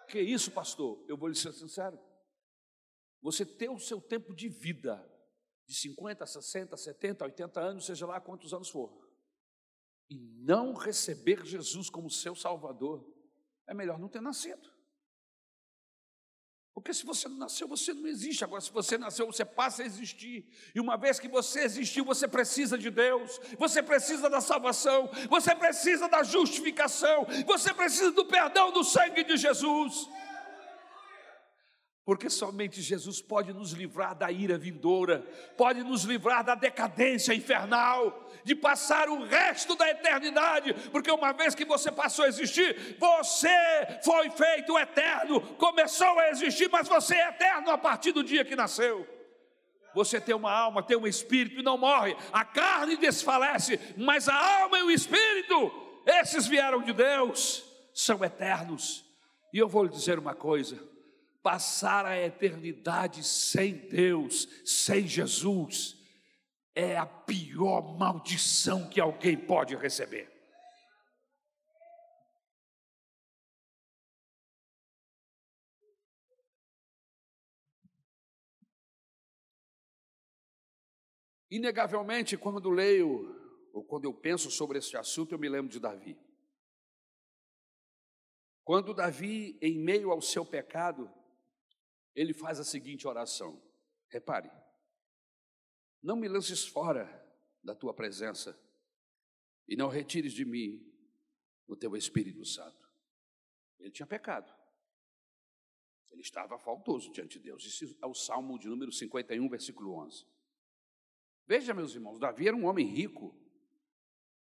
Que 0.09 0.21
isso, 0.21 0.51
pastor? 0.51 1.03
Eu 1.09 1.17
vou 1.17 1.27
lhe 1.27 1.35
ser 1.35 1.53
sincero. 1.53 2.10
Você 3.23 3.45
ter 3.45 3.69
o 3.69 3.79
seu 3.79 4.01
tempo 4.01 4.35
de 4.35 4.49
vida, 4.49 5.07
de 5.67 5.75
50, 5.75 6.27
60, 6.27 6.77
70, 6.77 7.25
80 7.25 7.61
anos, 7.61 7.87
seja 7.87 8.07
lá 8.07 8.21
quantos 8.21 8.53
anos 8.55 8.69
for, 8.69 9.09
e 10.09 10.19
não 10.19 10.75
receber 10.75 11.45
Jesus 11.45 11.89
como 11.89 12.11
seu 12.11 12.35
Salvador, 12.35 13.07
é 13.67 13.75
melhor 13.75 13.99
não 13.99 14.09
ter 14.09 14.21
nascido. 14.21 14.69
Porque 16.75 16.95
se 16.95 17.05
você 17.05 17.29
não 17.29 17.37
nasceu, 17.37 17.69
você 17.69 17.93
não 17.93 18.07
existe. 18.07 18.43
Agora, 18.43 18.61
se 18.61 18.71
você 18.71 18.97
nasceu, 18.97 19.27
você 19.27 19.45
passa 19.45 19.83
a 19.83 19.87
existir. 19.87 20.49
E 20.75 20.81
uma 20.81 20.97
vez 20.97 21.19
que 21.19 21.29
você 21.29 21.61
existiu, 21.61 22.05
você 22.05 22.27
precisa 22.27 22.79
de 22.79 22.91
Deus, 22.91 23.39
você 23.59 23.83
precisa 23.83 24.31
da 24.31 24.41
salvação, 24.41 25.11
você 25.29 25.55
precisa 25.55 26.09
da 26.09 26.23
justificação, 26.23 27.27
você 27.47 27.75
precisa 27.75 28.13
do 28.13 28.25
perdão 28.25 28.73
do 28.73 28.83
sangue 28.83 29.25
de 29.25 29.37
Jesus 29.37 30.09
porque 32.05 32.31
somente 32.31 32.81
Jesus 32.81 33.21
pode 33.21 33.53
nos 33.53 33.73
livrar 33.73 34.15
da 34.15 34.33
ira 34.33 34.57
vindoura, 34.57 35.25
pode 35.57 35.83
nos 35.83 36.05
livrar 36.05 36.43
da 36.43 36.55
decadência 36.55 37.35
infernal, 37.35 38.29
de 38.43 38.55
passar 38.55 39.09
o 39.09 39.25
resto 39.25 39.77
da 39.77 39.89
eternidade, 39.89 40.75
porque 40.91 41.11
uma 41.11 41.33
vez 41.33 41.55
que 41.55 41.65
você 41.65 41.93
passou 41.93 42.25
a 42.25 42.29
existir, 42.29 42.97
você 42.99 43.49
foi 44.03 44.31
feito 44.31 44.79
eterno, 44.79 45.41
começou 45.57 46.19
a 46.19 46.31
existir, 46.31 46.69
mas 46.71 46.89
você 46.89 47.15
é 47.15 47.29
eterno 47.29 47.71
a 47.71 47.79
partir 47.79 48.13
do 48.13 48.25
dia 48.25 48.45
que 48.45 48.57
nasceu. 48.57 49.07
Você 49.95 50.21
tem 50.21 50.35
uma 50.35 50.53
alma, 50.53 50.83
tem 50.83 50.97
um 50.97 51.07
espírito 51.07 51.61
e 51.61 51.65
não 51.65 51.77
morre, 51.77 52.17
a 52.33 52.45
carne 52.45 52.97
desfalece, 52.97 53.79
mas 53.97 54.29
a 54.29 54.63
alma 54.63 54.79
e 54.79 54.83
o 54.85 54.91
espírito, 54.91 55.71
esses 56.07 56.47
vieram 56.47 56.81
de 56.81 56.93
Deus, 56.93 57.65
são 57.93 58.25
eternos. 58.25 59.05
E 59.53 59.59
eu 59.59 59.69
vou 59.69 59.83
lhe 59.83 59.91
dizer 59.91 60.19
uma 60.19 60.35
coisa: 60.35 60.90
passar 61.43 62.05
a 62.07 62.19
eternidade 62.19 63.25
sem 63.25 63.75
Deus, 63.75 64.49
sem 64.65 65.07
Jesus, 65.07 65.97
é 66.75 66.97
a 66.97 67.07
pior 67.07 67.99
maldição 67.99 68.89
que 68.89 69.01
alguém 69.01 69.37
pode 69.37 69.75
receber. 69.77 70.31
Inegavelmente, 81.51 82.37
quando 82.37 82.71
leio 82.71 83.37
ou 83.73 83.85
quando 83.85 84.05
eu 84.05 84.15
penso 84.15 84.51
sobre 84.51 84.79
esse 84.79 84.97
assunto, 84.97 85.35
eu 85.35 85.39
me 85.39 85.49
lembro 85.49 85.69
de 85.69 85.81
Davi. 85.81 86.17
Quando 88.63 88.95
Davi, 88.95 89.59
em 89.61 89.77
meio 89.77 90.13
ao 90.13 90.23
seu 90.23 90.47
pecado, 90.47 91.11
ele 92.15 92.33
faz 92.33 92.59
a 92.59 92.65
seguinte 92.65 93.07
oração. 93.07 93.63
Repare, 94.09 94.51
não 96.03 96.17
me 96.17 96.29
lances 96.29 96.67
fora 96.67 97.09
da 97.63 97.75
tua 97.75 97.95
presença 97.95 98.59
e 99.69 99.77
não 99.77 99.89
retires 99.89 100.33
de 100.33 100.45
mim 100.45 100.85
o 101.67 101.77
teu 101.77 101.97
Espírito 101.97 102.45
Santo. 102.45 102.89
Ele 103.79 103.91
tinha 103.91 104.07
pecado. 104.07 104.53
Ele 106.11 106.23
estava 106.23 106.59
faltoso 106.59 107.13
diante 107.13 107.39
de 107.39 107.45
Deus. 107.45 107.65
Isso 107.65 107.97
é 108.03 108.07
o 108.07 108.15
Salmo 108.15 108.59
de 108.59 108.69
número 108.69 108.91
51, 108.91 109.49
versículo 109.49 109.95
11. 109.95 110.27
Veja, 111.47 111.73
meus 111.73 111.95
irmãos, 111.95 112.19
Davi 112.19 112.49
era 112.49 112.57
um 112.57 112.67
homem 112.67 112.87
rico. 112.87 113.35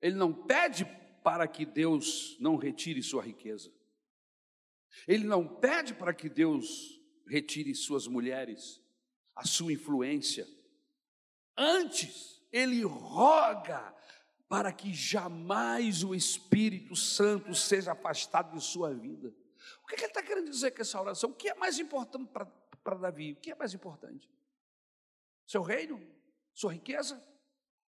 Ele 0.01 0.17
não 0.17 0.33
pede 0.33 0.85
para 1.25 1.49
que 1.49 1.65
Deus 1.65 2.39
não 2.39 2.57
retire 2.57 3.03
sua 3.03 3.23
riqueza. 3.23 3.73
Ele 5.09 5.25
não 5.25 5.47
pede 5.47 5.95
para 5.95 6.15
que 6.15 6.29
Deus 6.29 7.01
retire 7.27 7.75
suas 7.75 8.07
mulheres, 8.07 8.81
a 9.35 9.45
sua 9.45 9.73
influência. 9.73 10.47
Antes, 11.57 12.43
ele 12.53 12.83
roga 12.85 13.95
para 14.49 14.73
que 14.73 14.95
jamais 14.95 16.05
o 16.05 16.15
Espírito 16.15 16.95
Santo 16.95 17.55
seja 17.55 17.93
afastado 17.93 18.57
de 18.57 18.63
sua 18.63 18.95
vida. 18.95 19.35
O 19.83 19.87
que, 19.87 19.97
ele 19.97 20.07
está 20.07 20.23
querendo 20.23 20.51
dizer 20.51 20.71
com 20.71 20.83
essa 20.83 21.01
oração? 21.01 21.31
O 21.31 21.35
que 21.35 21.49
é 21.49 21.55
mais 21.55 21.79
importante 21.79 22.31
para 22.83 22.97
Davi? 22.97 23.33
O 23.33 23.37
que 23.37 23.51
é 23.51 23.55
mais 23.55 23.75
importante? 23.75 24.31
Seu 25.47 25.63
reino? 25.63 26.01
Sua 26.55 26.73
riqueza? 26.73 27.23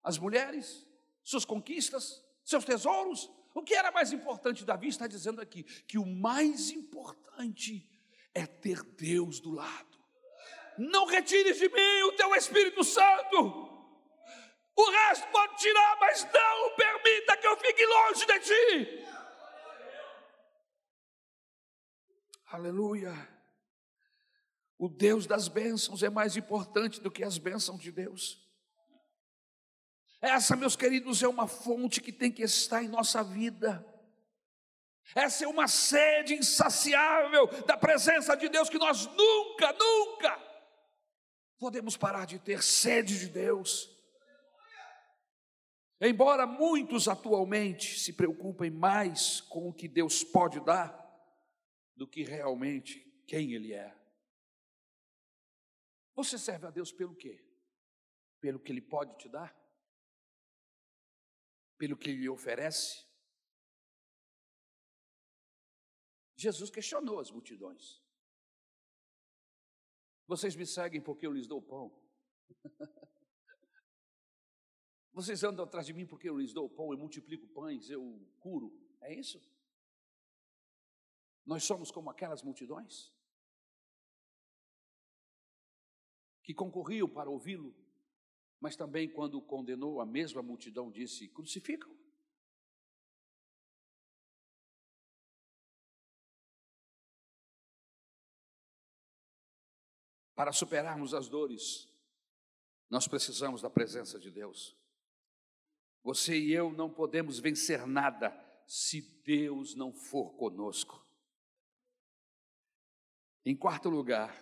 As 0.02 0.18
mulheres? 0.18 0.86
Suas 1.22 1.44
conquistas? 1.44 2.24
Seus 2.44 2.64
tesouros? 2.64 3.30
O 3.54 3.62
que 3.62 3.74
era 3.74 3.90
mais 3.92 4.12
importante? 4.12 4.64
Davi 4.64 4.88
está 4.88 5.06
dizendo 5.06 5.40
aqui 5.40 5.62
que 5.62 5.98
o 5.98 6.06
mais 6.06 6.70
importante 6.70 7.87
é 8.38 8.46
ter 8.46 8.82
Deus 8.82 9.40
do 9.40 9.50
lado. 9.50 9.98
Não 10.78 11.06
retires 11.06 11.58
de 11.58 11.68
mim 11.68 12.02
o 12.04 12.12
teu 12.12 12.34
Espírito 12.34 12.84
Santo. 12.84 13.68
O 14.76 14.90
resto 14.90 15.26
pode 15.32 15.56
tirar, 15.56 15.98
mas 15.98 16.24
não 16.32 16.76
permita 16.76 17.36
que 17.36 17.46
eu 17.46 17.56
fique 17.56 17.84
longe 17.84 18.26
de 18.26 18.40
ti. 18.40 19.04
Aleluia. 22.46 23.12
O 24.78 24.88
Deus 24.88 25.26
das 25.26 25.48
bênçãos 25.48 26.04
é 26.04 26.08
mais 26.08 26.36
importante 26.36 27.00
do 27.00 27.10
que 27.10 27.24
as 27.24 27.36
bênçãos 27.36 27.80
de 27.80 27.90
Deus. 27.90 28.48
Essa, 30.20 30.54
meus 30.54 30.76
queridos, 30.76 31.22
é 31.22 31.28
uma 31.28 31.48
fonte 31.48 32.00
que 32.00 32.12
tem 32.12 32.30
que 32.30 32.42
estar 32.42 32.82
em 32.82 32.88
nossa 32.88 33.22
vida. 33.24 33.84
Essa 35.14 35.44
é 35.44 35.48
uma 35.48 35.66
sede 35.66 36.34
insaciável 36.34 37.46
da 37.64 37.76
presença 37.76 38.36
de 38.36 38.48
Deus 38.48 38.68
que 38.68 38.78
nós 38.78 39.06
nunca, 39.06 39.72
nunca 39.72 40.48
podemos 41.58 41.96
parar 41.96 42.24
de 42.24 42.38
ter 42.38 42.62
sede 42.62 43.18
de 43.18 43.28
Deus. 43.28 43.88
Embora 46.00 46.46
muitos 46.46 47.08
atualmente 47.08 47.98
se 47.98 48.12
preocupem 48.12 48.70
mais 48.70 49.40
com 49.40 49.68
o 49.68 49.74
que 49.74 49.88
Deus 49.88 50.22
pode 50.22 50.64
dar 50.64 50.96
do 51.96 52.06
que 52.06 52.22
realmente 52.22 53.00
quem 53.26 53.52
Ele 53.52 53.72
é. 53.72 53.96
Você 56.14 56.38
serve 56.38 56.66
a 56.66 56.70
Deus 56.70 56.92
pelo 56.92 57.16
quê? 57.16 57.44
Pelo 58.40 58.60
que 58.60 58.70
Ele 58.70 58.80
pode 58.80 59.16
te 59.18 59.28
dar? 59.28 59.56
Pelo 61.76 61.96
que 61.96 62.10
Ele 62.10 62.28
oferece? 62.28 63.07
Jesus 66.38 66.70
questionou 66.70 67.18
as 67.18 67.32
multidões. 67.32 68.00
Vocês 70.24 70.54
me 70.54 70.64
seguem 70.64 71.00
porque 71.00 71.26
eu 71.26 71.32
lhes 71.32 71.48
dou 71.48 71.60
pão. 71.60 71.92
Vocês 75.12 75.42
andam 75.42 75.64
atrás 75.64 75.84
de 75.84 75.92
mim 75.92 76.06
porque 76.06 76.28
eu 76.28 76.38
lhes 76.38 76.52
dou 76.52 76.70
pão, 76.70 76.92
eu 76.92 76.98
multiplico 76.98 77.48
pães, 77.48 77.90
eu 77.90 78.24
curo. 78.38 78.72
É 79.00 79.12
isso? 79.12 79.42
Nós 81.44 81.64
somos 81.64 81.90
como 81.90 82.08
aquelas 82.08 82.44
multidões 82.44 83.12
que 86.44 86.54
concorriam 86.54 87.08
para 87.08 87.28
ouvi-lo, 87.28 87.74
mas 88.60 88.76
também, 88.76 89.10
quando 89.10 89.42
condenou, 89.42 90.00
a 90.00 90.06
mesma 90.06 90.40
multidão 90.40 90.88
disse: 90.88 91.26
crucificam. 91.26 91.97
Para 100.38 100.52
superarmos 100.52 101.14
as 101.14 101.28
dores, 101.28 101.88
nós 102.88 103.08
precisamos 103.08 103.60
da 103.60 103.68
presença 103.68 104.20
de 104.20 104.30
Deus. 104.30 104.78
Você 106.04 106.38
e 106.38 106.52
eu 106.52 106.70
não 106.70 106.88
podemos 106.88 107.40
vencer 107.40 107.84
nada 107.88 108.30
se 108.64 109.00
Deus 109.24 109.74
não 109.74 109.92
for 109.92 110.36
conosco. 110.36 111.04
Em 113.44 113.56
quarto 113.56 113.88
lugar, 113.88 114.32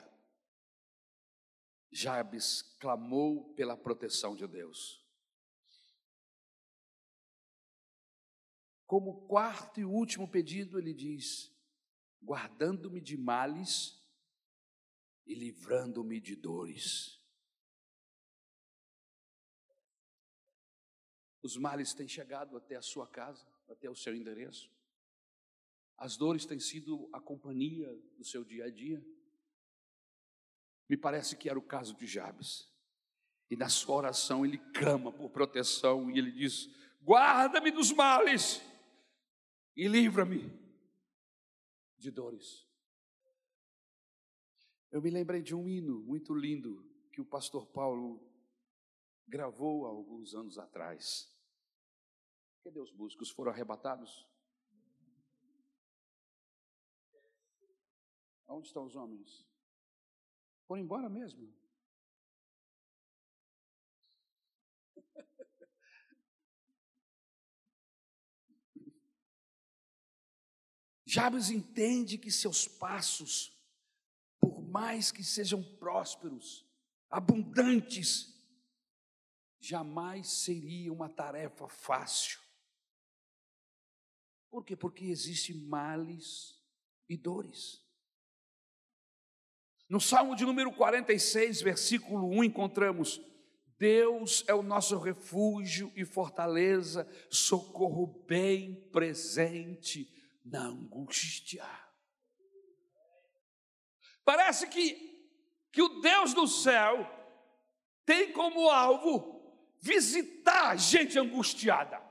Jabes 1.90 2.60
clamou 2.78 3.54
pela 3.54 3.74
proteção 3.74 4.36
de 4.36 4.46
Deus. 4.46 5.02
Como 8.84 9.26
quarto 9.26 9.80
e 9.80 9.84
último 9.86 10.30
pedido, 10.30 10.78
ele 10.78 10.92
diz: 10.92 11.50
guardando-me 12.22 13.00
de 13.00 13.16
males 13.16 14.05
e 15.26 15.34
livrando-me 15.34 16.20
de 16.20 16.36
dores. 16.36 17.20
Os 21.42 21.56
males 21.56 21.92
têm 21.94 22.08
chegado 22.08 22.56
até 22.56 22.76
a 22.76 22.82
sua 22.82 23.06
casa, 23.06 23.46
até 23.68 23.90
o 23.90 23.94
seu 23.94 24.14
endereço. 24.14 24.70
As 25.98 26.16
dores 26.16 26.44
têm 26.44 26.60
sido 26.60 27.08
a 27.12 27.20
companhia 27.20 27.88
do 28.16 28.24
seu 28.24 28.44
dia 28.44 28.66
a 28.66 28.70
dia. 28.70 29.04
Me 30.88 30.96
parece 30.96 31.36
que 31.36 31.48
era 31.48 31.58
o 31.58 31.62
caso 31.62 31.96
de 31.96 32.06
Jabes. 32.06 32.70
E 33.50 33.56
na 33.56 33.68
sua 33.68 33.96
oração 33.96 34.44
ele 34.44 34.58
clama 34.72 35.12
por 35.12 35.30
proteção 35.30 36.10
e 36.10 36.18
ele 36.18 36.32
diz: 36.32 36.68
Guarda-me 37.02 37.70
dos 37.70 37.92
males 37.92 38.60
e 39.76 39.86
livra-me 39.86 40.50
de 41.96 42.10
dores. 42.10 42.65
Eu 44.90 45.00
me 45.02 45.10
lembrei 45.10 45.42
de 45.42 45.54
um 45.54 45.68
hino 45.68 46.00
muito 46.00 46.34
lindo 46.34 46.82
que 47.12 47.20
o 47.20 47.24
pastor 47.24 47.66
Paulo 47.66 48.20
gravou 49.26 49.86
há 49.86 49.88
alguns 49.88 50.32
anos 50.34 50.58
atrás. 50.58 51.32
Cadê 52.62 52.78
os 52.80 52.92
músicos? 52.92 53.30
Foram 53.30 53.50
arrebatados? 53.50 54.28
Onde 58.46 58.68
estão 58.68 58.84
os 58.84 58.94
homens? 58.94 59.44
Foram 60.66 60.82
embora 60.82 61.08
mesmo? 61.08 61.50
Jabes 71.04 71.50
entende 71.50 72.16
que 72.18 72.30
seus 72.30 72.68
passos 72.68 73.55
mais 74.76 75.10
que 75.10 75.24
sejam 75.24 75.62
prósperos, 75.62 76.62
abundantes, 77.08 78.38
jamais 79.58 80.28
seria 80.28 80.92
uma 80.92 81.08
tarefa 81.08 81.66
fácil. 81.66 82.38
Por 84.50 84.62
quê? 84.62 84.76
Porque 84.76 85.06
existem 85.06 85.56
males 85.56 86.62
e 87.08 87.16
dores. 87.16 87.82
No 89.88 89.98
Salmo 89.98 90.36
de 90.36 90.44
número 90.44 90.70
46, 90.70 91.62
versículo 91.62 92.28
1, 92.28 92.44
encontramos: 92.44 93.18
Deus 93.78 94.44
é 94.46 94.52
o 94.52 94.62
nosso 94.62 94.98
refúgio 94.98 95.90
e 95.96 96.04
fortaleza, 96.04 97.08
socorro 97.30 98.22
bem 98.28 98.74
presente 98.90 100.06
na 100.44 100.66
angústia. 100.66 101.64
Parece 104.26 104.66
que, 104.66 105.24
que 105.70 105.80
o 105.80 106.00
Deus 106.00 106.34
do 106.34 106.48
céu 106.48 107.08
tem 108.04 108.32
como 108.32 108.68
alvo 108.68 109.40
visitar 109.80 110.76
gente 110.76 111.16
angustiada. 111.16 112.04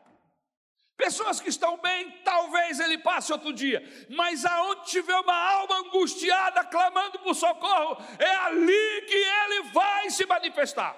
Pessoas 0.95 1.41
que 1.41 1.49
estão 1.49 1.77
bem, 1.81 2.09
talvez 2.23 2.79
ele 2.79 2.97
passe 2.99 3.33
outro 3.33 3.51
dia, 3.51 3.83
mas 4.09 4.45
aonde 4.45 4.85
tiver 4.85 5.19
uma 5.19 5.35
alma 5.35 5.79
angustiada 5.79 6.63
clamando 6.63 7.19
por 7.19 7.35
socorro, 7.35 7.97
é 8.17 8.35
ali 8.37 9.01
que 9.01 9.13
ele 9.13 9.63
vai 9.73 10.09
se 10.09 10.25
manifestar. 10.25 10.95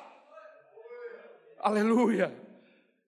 Aleluia. 1.57 2.31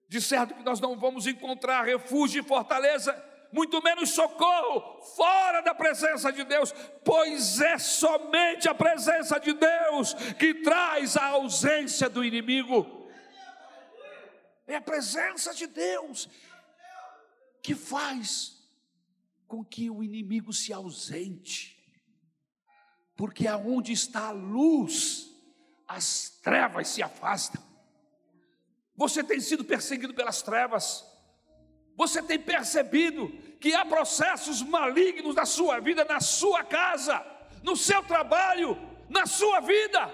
De 0.08 0.20
certo 0.20 0.54
que 0.54 0.64
nós 0.64 0.80
não 0.80 0.98
vamos 0.98 1.28
encontrar 1.28 1.84
refúgio 1.84 2.42
e 2.42 2.44
fortaleza 2.44 3.29
muito 3.52 3.82
menos 3.82 4.10
socorro 4.10 5.02
fora 5.16 5.60
da 5.60 5.74
presença 5.74 6.32
de 6.32 6.44
Deus, 6.44 6.72
pois 7.04 7.60
é 7.60 7.78
somente 7.78 8.68
a 8.68 8.74
presença 8.74 9.38
de 9.38 9.52
Deus 9.52 10.14
que 10.38 10.54
traz 10.54 11.16
a 11.16 11.26
ausência 11.26 12.08
do 12.08 12.24
inimigo. 12.24 13.08
É 14.66 14.76
a 14.76 14.80
presença 14.80 15.52
de 15.52 15.66
Deus 15.66 16.28
que 17.62 17.74
faz 17.74 18.60
com 19.46 19.64
que 19.64 19.90
o 19.90 20.02
inimigo 20.02 20.52
se 20.52 20.72
ausente, 20.72 21.76
porque 23.16 23.48
aonde 23.48 23.92
está 23.92 24.28
a 24.28 24.30
luz, 24.30 25.28
as 25.88 26.30
trevas 26.40 26.86
se 26.88 27.02
afastam. 27.02 27.60
Você 28.94 29.24
tem 29.24 29.40
sido 29.40 29.64
perseguido 29.64 30.14
pelas 30.14 30.40
trevas, 30.40 31.04
você 32.00 32.22
tem 32.22 32.38
percebido 32.38 33.28
que 33.60 33.74
há 33.74 33.84
processos 33.84 34.62
malignos 34.62 35.34
na 35.34 35.44
sua 35.44 35.80
vida, 35.80 36.02
na 36.02 36.18
sua 36.18 36.64
casa, 36.64 37.22
no 37.62 37.76
seu 37.76 38.02
trabalho, 38.02 38.74
na 39.10 39.26
sua 39.26 39.60
vida? 39.60 40.10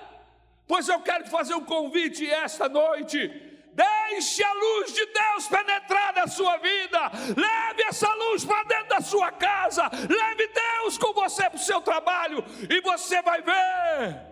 Pois 0.66 0.88
eu 0.88 0.98
quero 0.98 1.22
te 1.22 1.30
fazer 1.30 1.54
um 1.54 1.64
convite 1.64 2.28
esta 2.28 2.68
noite. 2.68 3.28
Deixe 3.72 4.42
a 4.42 4.52
luz 4.52 4.94
de 4.94 5.06
Deus 5.06 5.46
penetrar 5.46 6.12
na 6.12 6.26
sua 6.26 6.56
vida. 6.56 6.98
Leve 7.36 7.84
essa 7.86 8.12
luz 8.14 8.44
para 8.44 8.64
dentro 8.64 8.88
da 8.88 9.00
sua 9.00 9.30
casa. 9.30 9.88
Leve 9.92 10.48
Deus 10.48 10.98
com 10.98 11.12
você 11.12 11.48
para 11.48 11.54
o 11.54 11.62
seu 11.62 11.80
trabalho. 11.80 12.44
E 12.68 12.80
você 12.80 13.22
vai 13.22 13.42
ver 13.42 14.22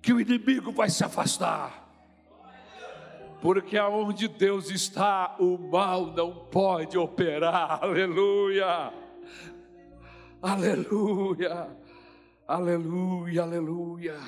que 0.00 0.12
o 0.12 0.20
inimigo 0.20 0.70
vai 0.70 0.88
se 0.88 1.02
afastar 1.02 1.81
porque 3.42 3.76
aonde 3.76 4.28
Deus 4.28 4.70
está, 4.70 5.36
o 5.40 5.58
mal 5.58 6.14
não 6.14 6.46
pode 6.46 6.96
operar. 6.96 7.82
Aleluia! 7.82 8.94
Aleluia! 10.40 11.76
Aleluia! 12.46 13.42
Aleluia! 13.42 14.20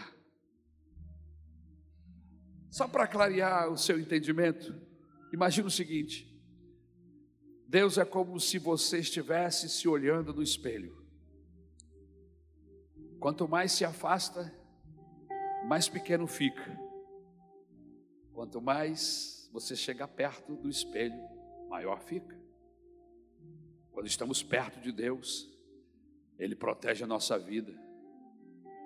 Só 2.68 2.88
para 2.88 3.06
clarear 3.06 3.70
o 3.70 3.78
seu 3.78 4.00
entendimento, 4.00 4.74
imagine 5.32 5.68
o 5.68 5.70
seguinte: 5.70 6.28
Deus 7.68 7.96
é 7.98 8.04
como 8.04 8.40
se 8.40 8.58
você 8.58 8.98
estivesse 8.98 9.68
se 9.68 9.86
olhando 9.86 10.34
no 10.34 10.42
espelho. 10.42 11.06
Quanto 13.20 13.46
mais 13.46 13.70
se 13.70 13.84
afasta, 13.84 14.52
mais 15.68 15.88
pequeno 15.88 16.26
fica. 16.26 16.83
Quanto 18.34 18.60
mais 18.60 19.48
você 19.52 19.76
chega 19.76 20.08
perto 20.08 20.56
do 20.56 20.68
espelho, 20.68 21.22
maior 21.68 22.00
fica. 22.00 22.36
Quando 23.92 24.06
estamos 24.08 24.42
perto 24.42 24.80
de 24.80 24.90
Deus, 24.90 25.48
Ele 26.36 26.56
protege 26.56 27.04
a 27.04 27.06
nossa 27.06 27.38
vida 27.38 27.72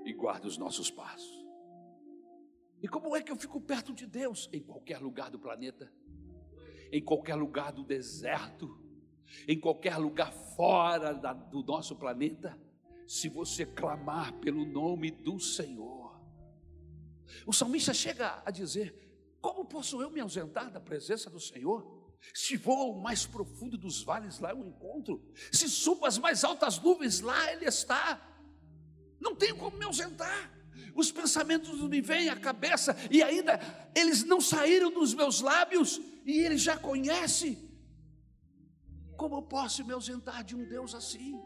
e 0.04 0.12
guarda 0.12 0.46
os 0.46 0.58
nossos 0.58 0.90
passos. 0.90 1.46
E 2.82 2.86
como 2.86 3.16
é 3.16 3.22
que 3.22 3.32
eu 3.32 3.36
fico 3.36 3.58
perto 3.58 3.94
de 3.94 4.06
Deus? 4.06 4.50
Em 4.52 4.60
qualquer 4.60 5.00
lugar 5.00 5.30
do 5.30 5.38
planeta, 5.38 5.90
em 6.92 7.02
qualquer 7.02 7.34
lugar 7.34 7.72
do 7.72 7.82
deserto, 7.82 8.78
em 9.48 9.58
qualquer 9.58 9.96
lugar 9.96 10.30
fora 10.30 11.14
da, 11.14 11.32
do 11.32 11.62
nosso 11.62 11.96
planeta, 11.96 12.60
se 13.06 13.30
você 13.30 13.64
clamar 13.64 14.34
pelo 14.40 14.66
nome 14.66 15.10
do 15.10 15.40
Senhor. 15.40 16.20
O 17.46 17.52
salmista 17.52 17.94
chega 17.94 18.42
a 18.44 18.50
dizer: 18.50 19.07
como 19.40 19.64
posso 19.64 20.00
eu 20.02 20.10
me 20.10 20.20
ausentar 20.20 20.70
da 20.70 20.80
presença 20.80 21.30
do 21.30 21.40
Senhor? 21.40 21.96
Se 22.34 22.56
vou 22.56 22.76
ao 22.76 23.00
mais 23.00 23.26
profundo 23.26 23.78
dos 23.78 24.02
vales, 24.02 24.40
lá 24.40 24.50
eu 24.50 24.64
encontro. 24.64 25.22
Se 25.52 25.68
subo 25.68 26.04
às 26.04 26.18
mais 26.18 26.44
altas 26.44 26.78
nuvens, 26.78 27.20
lá 27.20 27.52
Ele 27.52 27.64
está. 27.64 28.20
Não 29.20 29.34
tenho 29.34 29.56
como 29.56 29.76
me 29.76 29.84
ausentar. 29.84 30.52
Os 30.94 31.12
pensamentos 31.12 31.80
me 31.80 32.00
vêm 32.00 32.28
à 32.28 32.36
cabeça 32.36 32.96
e 33.10 33.22
ainda 33.22 33.60
eles 33.94 34.24
não 34.24 34.40
saíram 34.40 34.90
dos 34.90 35.14
meus 35.14 35.40
lábios 35.40 36.00
e 36.24 36.40
Ele 36.40 36.56
já 36.56 36.76
conhece. 36.76 37.58
Como 39.16 39.36
eu 39.36 39.42
posso 39.42 39.84
me 39.84 39.92
ausentar 39.92 40.44
de 40.44 40.56
um 40.56 40.64
Deus 40.64 40.94
assim? 40.94 41.40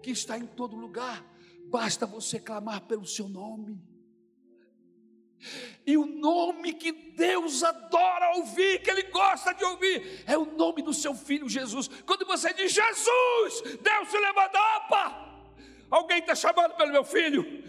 que 0.00 0.10
está 0.10 0.38
em 0.38 0.46
todo 0.46 0.76
lugar, 0.76 1.24
basta 1.68 2.06
você 2.06 2.40
clamar 2.40 2.86
pelo 2.86 3.06
seu 3.06 3.28
nome. 3.28 3.80
E 5.86 5.96
o 5.96 6.06
nome 6.06 6.74
que 6.74 6.92
Deus 6.92 7.62
adora 7.64 8.36
ouvir, 8.36 8.80
que 8.82 8.90
Ele 8.90 9.04
gosta 9.04 9.52
de 9.52 9.64
ouvir, 9.64 10.22
é 10.26 10.36
o 10.36 10.44
nome 10.44 10.82
do 10.82 10.92
seu 10.92 11.14
filho 11.14 11.48
Jesus. 11.48 11.88
Quando 12.06 12.26
você 12.26 12.52
diz 12.52 12.72
Jesus, 12.72 13.78
Deus 13.80 14.08
se 14.08 14.18
levanta, 14.18 14.58
opa! 14.76 15.30
Alguém 15.90 16.18
está 16.18 16.34
chamando 16.34 16.74
pelo 16.76 16.92
meu 16.92 17.04
filho. 17.04 17.64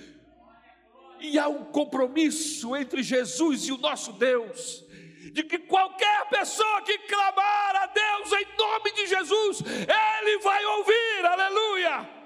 E 1.20 1.38
há 1.40 1.48
um 1.48 1.66
compromisso 1.66 2.76
entre 2.76 3.02
Jesus 3.02 3.68
e 3.68 3.72
o 3.72 3.78
nosso 3.78 4.14
Deus, 4.14 4.84
de 5.32 5.44
que 5.44 5.60
qualquer 5.60 6.28
pessoa 6.30 6.82
que 6.82 6.98
clamar 7.00 7.76
a 7.76 7.86
Deus 7.88 8.34
em 8.34 8.58
nome 8.58 8.92
de 8.92 9.08
Jesus, 9.08 9.62
Ele 9.62 10.40
vai 10.40 10.66
ouvir, 10.66 11.26
aleluia. 11.26 12.21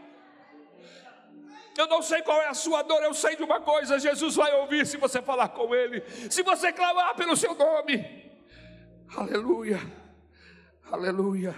Eu 1.77 1.87
não 1.87 2.01
sei 2.01 2.21
qual 2.21 2.41
é 2.41 2.47
a 2.47 2.53
sua 2.53 2.81
dor, 2.83 3.03
eu 3.03 3.13
sei 3.13 3.35
de 3.35 3.43
uma 3.43 3.59
coisa: 3.59 3.99
Jesus 3.99 4.35
vai 4.35 4.53
ouvir 4.61 4.87
se 4.87 4.97
você 4.97 5.21
falar 5.21 5.49
com 5.49 5.75
Ele, 5.75 6.03
se 6.29 6.41
você 6.41 6.71
clamar 6.71 7.15
pelo 7.15 7.35
seu 7.35 7.53
nome. 7.53 8.31
Aleluia, 9.15 9.79
aleluia. 10.89 11.55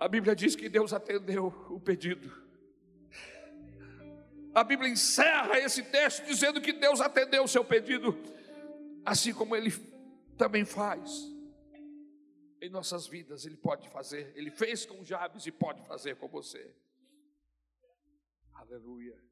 A 0.00 0.08
Bíblia 0.08 0.34
diz 0.34 0.56
que 0.56 0.68
Deus 0.68 0.92
atendeu 0.92 1.54
o 1.70 1.78
pedido. 1.78 2.42
A 4.54 4.64
Bíblia 4.64 4.90
encerra 4.90 5.58
esse 5.58 5.82
texto 5.82 6.26
dizendo 6.26 6.60
que 6.60 6.72
Deus 6.72 7.00
atendeu 7.00 7.44
o 7.44 7.48
seu 7.48 7.64
pedido, 7.64 8.18
assim 9.04 9.32
como 9.32 9.54
Ele 9.54 9.70
também 10.36 10.64
faz 10.64 11.30
em 12.60 12.68
nossas 12.68 13.06
vidas, 13.06 13.44
Ele 13.44 13.56
pode 13.56 13.88
fazer. 13.88 14.32
Ele 14.34 14.50
fez 14.50 14.86
com 14.86 15.04
Jabes 15.04 15.46
e 15.46 15.52
pode 15.52 15.82
fazer 15.86 16.16
com 16.16 16.28
você. 16.28 16.74
Aleluia. 18.62 19.31